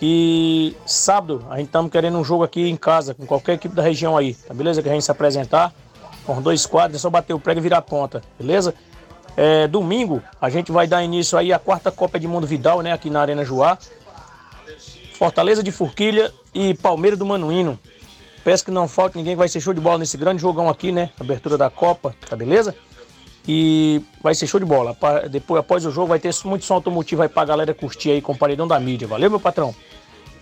[0.00, 3.82] Que sábado a gente estamos querendo um jogo aqui em casa, com qualquer equipe da
[3.82, 4.82] região aí, tá beleza?
[4.82, 5.74] Que a gente se apresentar
[6.24, 8.74] com dois quadros, é só bater o prego e virar ponta, beleza?
[9.36, 12.92] É, domingo a gente vai dar início aí à quarta Copa de Mundo Vidal, né,
[12.92, 13.76] aqui na Arena Joá.
[15.12, 17.78] Fortaleza de Forquilha e Palmeiras do Manuíno.
[18.42, 21.10] Peço que não falte ninguém, vai ser show de bola nesse grande jogão aqui, né?
[21.20, 22.74] Abertura da Copa, tá beleza?
[23.52, 24.96] E vai ser show de bola.
[25.28, 28.30] Depois, após o jogo, vai ter muito som automotivo aí pra galera curtir aí com
[28.30, 29.08] o paredão da mídia.
[29.08, 29.74] Valeu, meu patrão?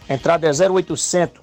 [0.06, 1.40] A entrada é 0800.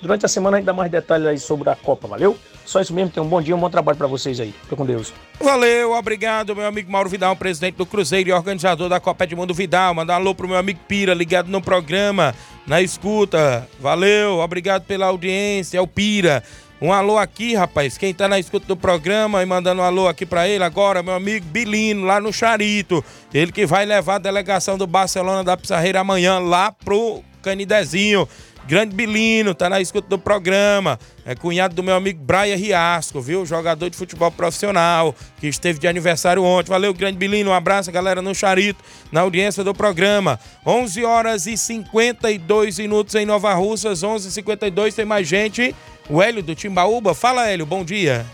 [0.00, 2.38] Durante a semana a gente dá mais detalhes aí sobre a Copa, valeu?
[2.64, 4.54] Só isso mesmo, tenham um bom dia, um bom trabalho pra vocês aí.
[4.62, 5.12] Fica com Deus.
[5.38, 9.92] Valeu, obrigado, meu amigo Mauro Vidal, presidente do Cruzeiro e organizador da Copa Edmundo Vidal.
[9.94, 12.34] Mandar um alô pro meu amigo Pira, ligado no programa,
[12.66, 13.68] na escuta.
[13.78, 16.42] Valeu, obrigado pela audiência, é o Pira.
[16.80, 20.24] Um alô aqui, rapaz, quem tá na escuta do programa e mandando um alô aqui
[20.24, 23.04] pra ele agora, meu amigo Bilino, lá no Charito.
[23.34, 28.28] Ele que vai levar a delegação do Barcelona da Pissarreira amanhã lá pro Canidezinho.
[28.68, 30.98] Grande Bilino, tá na escuta do programa.
[31.24, 33.46] É cunhado do meu amigo Brian Riasco, viu?
[33.46, 36.68] Jogador de futebol profissional, que esteve de aniversário ontem.
[36.68, 37.48] Valeu, grande Bilino.
[37.48, 40.38] Um abraço, galera, no Charito, na audiência do programa.
[40.66, 44.92] 11 horas e 52 minutos em Nova Russas, 11h52.
[44.92, 45.74] Tem mais gente.
[46.10, 47.14] O Hélio do Timbaúba.
[47.14, 48.26] Fala, Hélio, bom dia.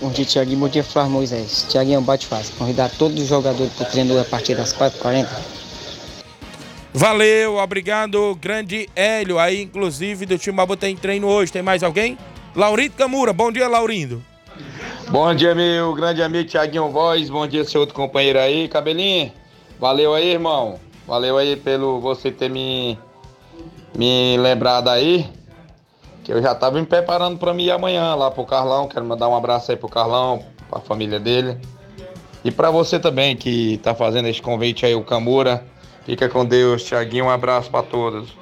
[0.00, 0.60] Bom dia, Tiaguinho.
[0.60, 1.66] Bom dia, Flávio Moisés.
[1.68, 2.54] Tiaguinho, bate fácil.
[2.56, 5.55] Convidar todos os jogadores para o treino a partir das 4h40.
[6.96, 9.38] Valeu, obrigado, grande Hélio.
[9.38, 11.52] Aí, inclusive, do Timbaúba tem treino hoje.
[11.52, 12.16] Tem mais alguém?
[12.54, 13.34] Laurindo Camura.
[13.34, 14.24] Bom dia, Laurindo.
[15.10, 17.28] Bom dia, meu grande amigo Tiaguinho Voz.
[17.28, 19.30] Bom dia, seu outro companheiro aí, Cabelinho.
[19.78, 20.80] Valeu aí, irmão.
[21.06, 22.98] Valeu aí pelo você ter me,
[23.94, 25.28] me lembrado aí.
[26.24, 28.88] Que eu já tava me preparando pra mim amanhã lá pro Carlão.
[28.88, 31.58] Quero mandar um abraço aí pro Carlão, pra família dele.
[32.42, 35.62] E pra você também que tá fazendo esse convite aí, o Camura.
[36.06, 37.24] Fica com Deus, Tiaguinho.
[37.24, 38.32] Um abraço pra todos.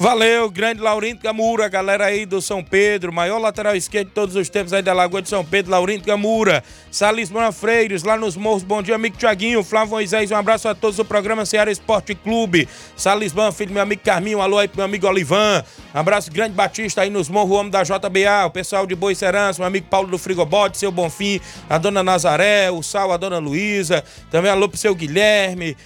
[0.00, 4.48] Valeu, grande Laurindo Camura, galera aí do São Pedro, maior lateral esquerdo de todos os
[4.48, 8.80] tempos aí da Lagoa de São Pedro, Laurindo Camura, Salismana Freires, lá nos morros, bom
[8.80, 13.50] dia, amigo Tiaguinho, Flávio Moisés, um abraço a todos do programa Ceará Esporte Clube, Salismã,
[13.50, 17.00] filho do meu amigo Carminho, um alô aí pro meu amigo Olivan, abraço grande Batista
[17.02, 20.16] aí nos morros, homem da JBA, o pessoal de Boa Serança, meu amigo Paulo do
[20.16, 24.94] Frigobote, seu Bonfim, a dona Nazaré, o Sal, a dona Luísa, também alô pro seu
[24.94, 25.76] Guilherme,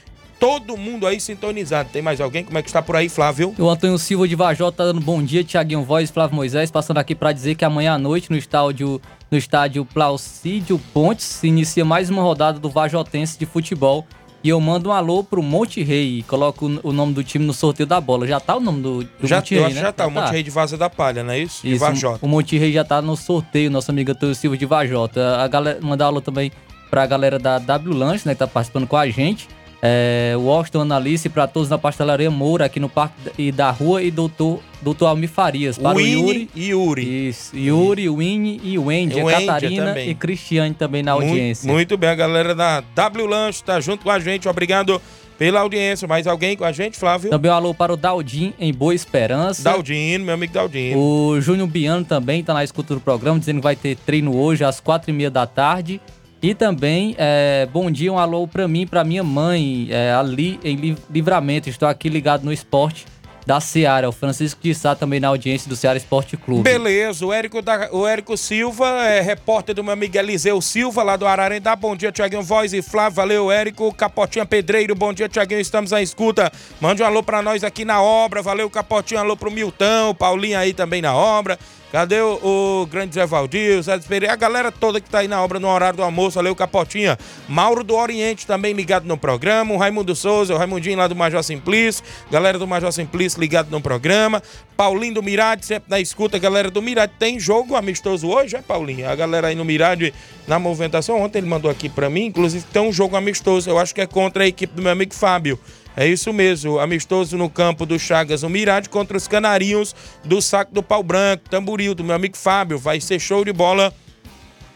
[0.42, 1.90] todo mundo aí sintonizado.
[1.92, 2.42] Tem mais alguém?
[2.42, 3.54] Como é que está por aí, Flávio?
[3.56, 7.14] O Antônio Silva de Vajota tá dando bom dia, Tiaguinho Voz, Flávio Moisés, passando aqui
[7.14, 12.10] para dizer que amanhã à noite no estádio, no estádio Plausídio Pontes se inicia mais
[12.10, 14.04] uma rodada do Vajotense de futebol.
[14.42, 17.54] E eu mando um alô pro Monte Rei e coloco o nome do time no
[17.54, 18.26] sorteio da bola.
[18.26, 19.80] Já tá o nome do, do já, Monte Rei, né?
[19.80, 21.62] já tá, o Monte Rei de Vaza da Palha, não é isso?
[21.62, 22.18] De Isso, Vajota.
[22.20, 25.36] o Monte Rei já tá no sorteio, nosso amigo Antônio Silva de Vajota.
[25.36, 26.50] A galera, mandar alô também
[26.90, 29.46] pra galera da W Lanche, né, que tá participando com a gente.
[29.84, 34.00] É, o Washington Analice pra todos na pastelaria Moura, aqui no Parque e da Rua
[34.00, 35.76] e doutor, doutor Almir Farias.
[35.76, 36.50] Para o Winnie Yuri.
[36.54, 37.28] e Yuri.
[37.28, 39.18] Isso, Yuri, Winnie e Wendy.
[39.18, 40.10] E Catarina também.
[40.10, 41.70] e Cristiane também na Muito- audiência.
[41.72, 44.48] Muito, bem, a galera da W Lanche tá junto com a gente.
[44.48, 45.02] Obrigado
[45.36, 46.06] pela audiência.
[46.06, 47.28] Mais alguém com a gente, Flávio?
[47.30, 49.64] Também um alô para o Daldim, em Boa Esperança.
[49.64, 50.96] Daldino, meu amigo Daldino.
[50.96, 54.62] O Júnior Biano também está na escuta do programa, dizendo que vai ter treino hoje
[54.64, 56.00] às quatro e meia da tarde.
[56.42, 60.74] E também, é, bom dia, um alô para mim, para minha mãe, é, ali em
[60.74, 61.68] Li- Livramento.
[61.68, 63.06] Estou aqui ligado no esporte
[63.46, 64.08] da Seara.
[64.08, 66.62] O Francisco de Sá também na audiência do Seara Esporte Clube.
[66.64, 71.14] Beleza, o Érico, da- o Érico Silva, é repórter do meu amigo Eliseu Silva, lá
[71.16, 71.76] do Ararendá.
[71.76, 73.14] Bom dia, Tiaguinho Voz e Flávio.
[73.14, 73.94] Valeu, Érico.
[73.94, 75.60] Capotinha Pedreiro, bom dia, Tiaguinho.
[75.60, 76.50] Estamos à escuta.
[76.80, 78.42] Mande um alô pra nós aqui na obra.
[78.42, 79.20] Valeu, Capotinha.
[79.20, 81.56] Alô pro Milton, Paulinho aí também na obra.
[81.92, 82.40] Cadê o,
[82.82, 85.68] o grande Zé Valdir, Zé Pereira, a galera toda que tá aí na obra no
[85.68, 87.18] horário do almoço, valeu Capotinha.
[87.46, 91.42] Mauro do Oriente também ligado no programa, o Raimundo Souza, o Raimundinho lá do Major
[91.42, 94.42] Simplício, galera do Major Simplício ligado no programa,
[94.74, 97.12] Paulinho do Mirade sempre na escuta, galera do Mirade.
[97.18, 99.06] Tem jogo amistoso hoje, é Paulinho?
[99.06, 100.14] A galera aí no Mirade
[100.48, 103.94] na movimentação, ontem ele mandou aqui pra mim, inclusive tem um jogo amistoso, eu acho
[103.94, 105.60] que é contra a equipe do meu amigo Fábio.
[105.96, 110.72] É isso mesmo, amistoso no campo do Chagas, o Mirade contra os Canarinhos do Saco
[110.72, 112.78] do Pau Branco, Tamboril, do meu amigo Fábio.
[112.78, 113.92] Vai ser show de bola.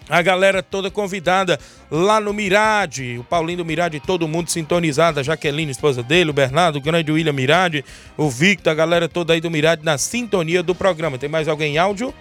[0.08, 1.58] A galera toda convidada
[1.90, 6.34] lá no Mirade, o Paulinho do Mirade, todo mundo sintonizado, a Jaqueline, esposa dele, o
[6.34, 7.84] Bernardo, o grande William Mirade,
[8.16, 11.18] o Victor, a galera toda aí do Mirade na sintonia do programa.
[11.18, 12.14] Tem mais alguém em áudio?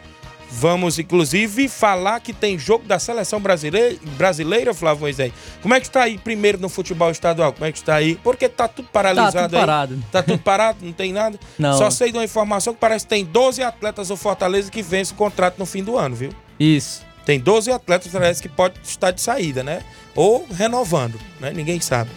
[0.57, 5.33] Vamos, inclusive, falar que tem jogo da seleção brasileira, brasileira Flávio Moisés.
[5.61, 7.51] Como é que está aí primeiro no futebol estadual?
[7.51, 8.15] Como é que está aí?
[8.23, 9.59] Porque tá tudo paralisado Tá tudo aí.
[9.59, 10.03] parado.
[10.13, 11.37] Tá tudo parado, não tem nada?
[11.59, 11.77] Não.
[11.77, 15.11] Só sei de uma informação que parece que tem 12 atletas do Fortaleza que vence
[15.11, 16.29] o contrato no fim do ano, viu?
[16.57, 17.03] Isso.
[17.25, 19.81] Tem 12 atletas parece que pode estar de saída, né?
[20.15, 21.51] Ou renovando, né?
[21.53, 22.09] Ninguém sabe.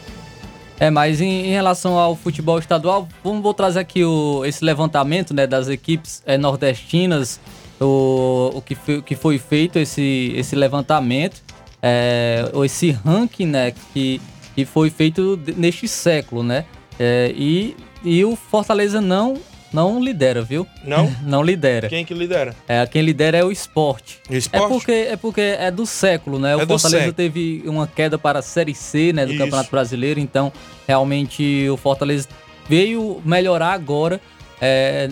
[0.78, 5.34] É, mas em, em relação ao futebol estadual, vamos vou trazer aqui o, esse levantamento
[5.34, 7.40] né, das equipes é, nordestinas,
[7.80, 11.42] o, o que, foi, que foi feito esse, esse levantamento,
[11.82, 14.20] é, esse ranking né, que,
[14.54, 16.64] que foi feito neste século, né?
[16.98, 19.38] É, e, e o Fortaleza não,
[19.72, 20.66] não lidera, viu?
[20.84, 21.12] Não?
[21.22, 21.88] não lidera.
[21.88, 22.54] Quem que lidera?
[22.66, 24.20] É, quem lidera é o esporte.
[24.28, 24.64] O esporte?
[24.64, 26.56] É porque é, porque é do século, né?
[26.56, 29.42] O É do Fortaleza teve uma queda para a Série C, né, do Isso.
[29.42, 30.52] Campeonato Brasileiro, então
[30.86, 32.28] realmente o Fortaleza
[32.68, 34.20] veio melhorar agora,
[34.60, 35.08] é,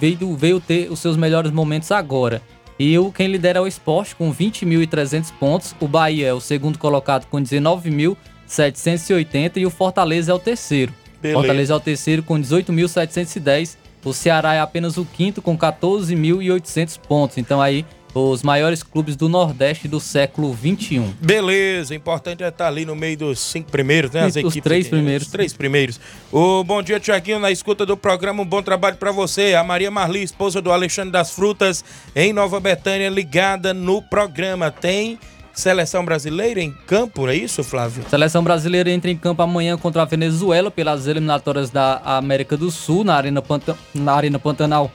[0.00, 2.42] veio, veio, ter os seus melhores momentos agora.
[2.78, 6.78] E o, quem lidera é o esporte com 20.300 pontos, o Bahia é o segundo
[6.78, 10.94] colocado com 19.780 e o Fortaleza é o terceiro.
[11.20, 11.38] Beleza.
[11.38, 13.76] Fortaleza é o terceiro com 18.710.
[14.02, 17.36] O Ceará é apenas o quinto com 14.800 pontos.
[17.36, 17.84] Então aí
[18.14, 21.12] os maiores clubes do Nordeste do século 21.
[21.20, 24.22] Beleza, importante é estar ali no meio dos cinco primeiros, né?
[24.22, 25.26] As Os equipes três primeiros.
[25.26, 26.00] Os três primeiros.
[26.32, 28.42] O bom dia, Tiaguinho, na escuta do programa.
[28.42, 29.54] Um bom trabalho pra você.
[29.54, 31.84] A Maria Marli, esposa do Alexandre das Frutas,
[32.16, 34.70] em Nova Betânia, ligada no programa.
[34.70, 35.18] Tem
[35.52, 38.04] seleção brasileira em campo, é isso, Flávio?
[38.08, 43.04] Seleção brasileira entra em campo amanhã contra a Venezuela pelas eliminatórias da América do Sul
[43.04, 44.90] na Arena, Panta- na Arena Pantanal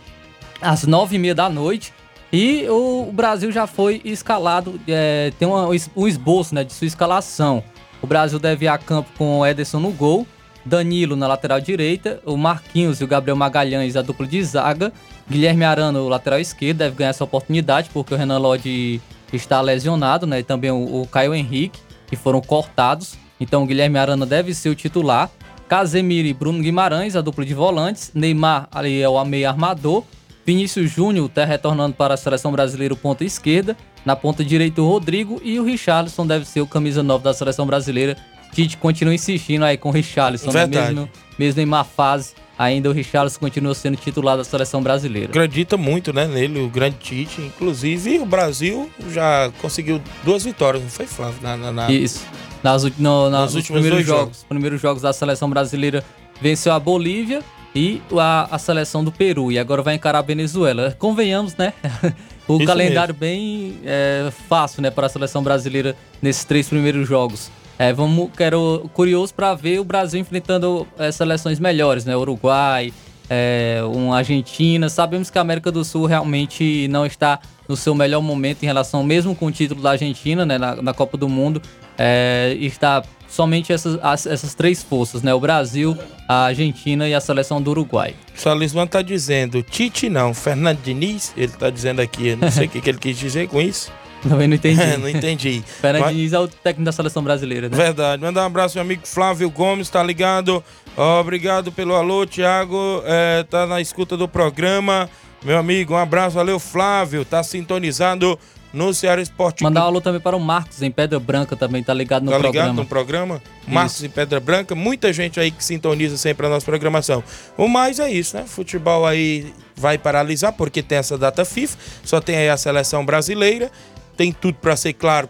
[0.61, 1.93] às nove e meia da noite.
[2.37, 7.63] E o Brasil já foi escalado, é, tem uma- um esboço né, de sua escalação.
[8.01, 10.27] O Brasil deve ir a campo com o Ederson no gol,
[10.65, 14.91] Danilo na lateral direita, o Marquinhos e o Gabriel Magalhães a dupla de zaga,
[15.31, 18.99] Guilherme Arana, o lateral esquerdo, deve ganhar essa oportunidade porque o Renan Lodge
[19.31, 20.39] está lesionado, né?
[20.39, 23.15] E também o, o Caio Henrique, que foram cortados.
[23.39, 25.29] Então o Guilherme Arana deve ser o titular.
[25.69, 28.11] Casemiro e Bruno Guimarães, a dupla de volantes.
[28.13, 30.03] Neymar ali é o meio armador.
[30.45, 33.75] Vinícius Júnior está retornando para a seleção brasileira, o ponta esquerda.
[34.05, 35.41] Na ponta direita, o Rodrigo.
[35.43, 38.15] E o Richarlison deve ser o camisa 9 da seleção brasileira.
[38.53, 40.65] Tite continua insistindo aí com o Richarlison, né?
[40.67, 42.33] Mesmo, mesmo em má fase.
[42.57, 45.27] Ainda o Richarlison continua sendo titular da seleção brasileira.
[45.29, 47.41] Acredita muito, né, nele, o grande Tite.
[47.41, 51.39] Inclusive, o Brasil já conseguiu duas vitórias, não foi, Flávio?
[51.41, 52.23] Na, na- na- Isso.
[52.63, 54.45] Nas, no, na- Nos nos últimos primeiros jogos, jogos.
[54.47, 56.01] primeiros jogos da seleção brasileira
[56.41, 57.41] venceu a Bolívia
[57.75, 59.51] e a, a seleção do Peru.
[59.51, 60.95] E agora vai encarar a Venezuela.
[60.97, 61.73] Convenhamos, né?
[62.47, 67.51] o Isso calendário bem é, fácil, né, para a seleção brasileira nesses três primeiros jogos.
[67.77, 72.15] É, vamos, quero curioso para ver o Brasil enfrentando é, seleções melhores, né?
[72.15, 72.93] Uruguai,
[73.29, 74.87] é, um Argentina.
[74.87, 79.03] Sabemos que a América do Sul realmente não está no seu melhor momento em relação,
[79.03, 81.61] mesmo com o título da Argentina, né, na, na Copa do Mundo,
[81.97, 85.33] é, está somente essas, as- essas três forças, né?
[85.33, 88.15] O Brasil, a Argentina e a seleção do Uruguai.
[88.35, 92.67] O Salisman tá dizendo, Tite não, Fernando Diniz, ele tá dizendo aqui, eu não sei
[92.67, 93.91] o que, que ele quis dizer com isso.
[94.27, 94.81] Também não entendi.
[94.97, 95.63] não entendi.
[95.81, 97.75] Fernando Mas- Diniz é o técnico da seleção brasileira, né?
[97.77, 98.21] Verdade.
[98.21, 100.63] Mandar um abraço, meu amigo Flávio Gomes, tá ligado?
[100.97, 103.03] Obrigado pelo alô, Thiago.
[103.05, 105.09] É, tá na escuta do programa.
[105.43, 107.23] Meu amigo, um abraço, valeu, Flávio.
[107.25, 108.39] Tá sintonizado
[108.75, 111.93] no Ceará Esporte Mandar um alô também para o Marcos, em Pedra Branca também, tá
[111.93, 112.65] ligado no tá programa.
[112.65, 113.41] ligado no programa?
[113.65, 117.23] Marcos e Pedra Branca, muita gente aí que sintoniza sempre a nossa programação.
[117.57, 118.43] O mais é isso, né?
[118.45, 123.71] Futebol aí vai paralisar porque tem essa data FIFA, só tem aí a seleção brasileira,
[124.17, 125.29] tem tudo para ser claro,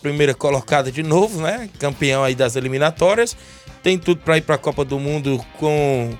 [0.00, 1.68] primeira colocada de novo, né?
[1.80, 3.36] Campeão aí das eliminatórias,
[3.82, 6.16] tem tudo para ir para a Copa do Mundo com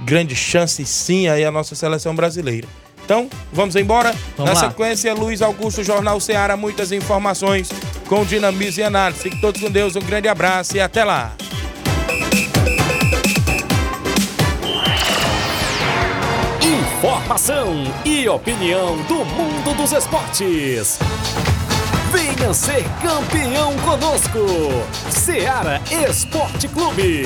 [0.00, 2.66] grande chance sim aí a nossa seleção brasileira.
[3.08, 4.14] Então, vamos embora.
[4.36, 4.68] Vamos Na lá.
[4.68, 7.70] sequência, Luiz Augusto, Jornal Ceará, muitas informações
[8.06, 9.22] com dinamismo e análise.
[9.22, 11.32] Fiquem todos com Deus, um grande abraço e até lá.
[16.60, 20.98] Informação e opinião do mundo dos esportes.
[22.12, 24.38] Venha ser campeão conosco.
[25.10, 27.24] Seara Esporte Clube.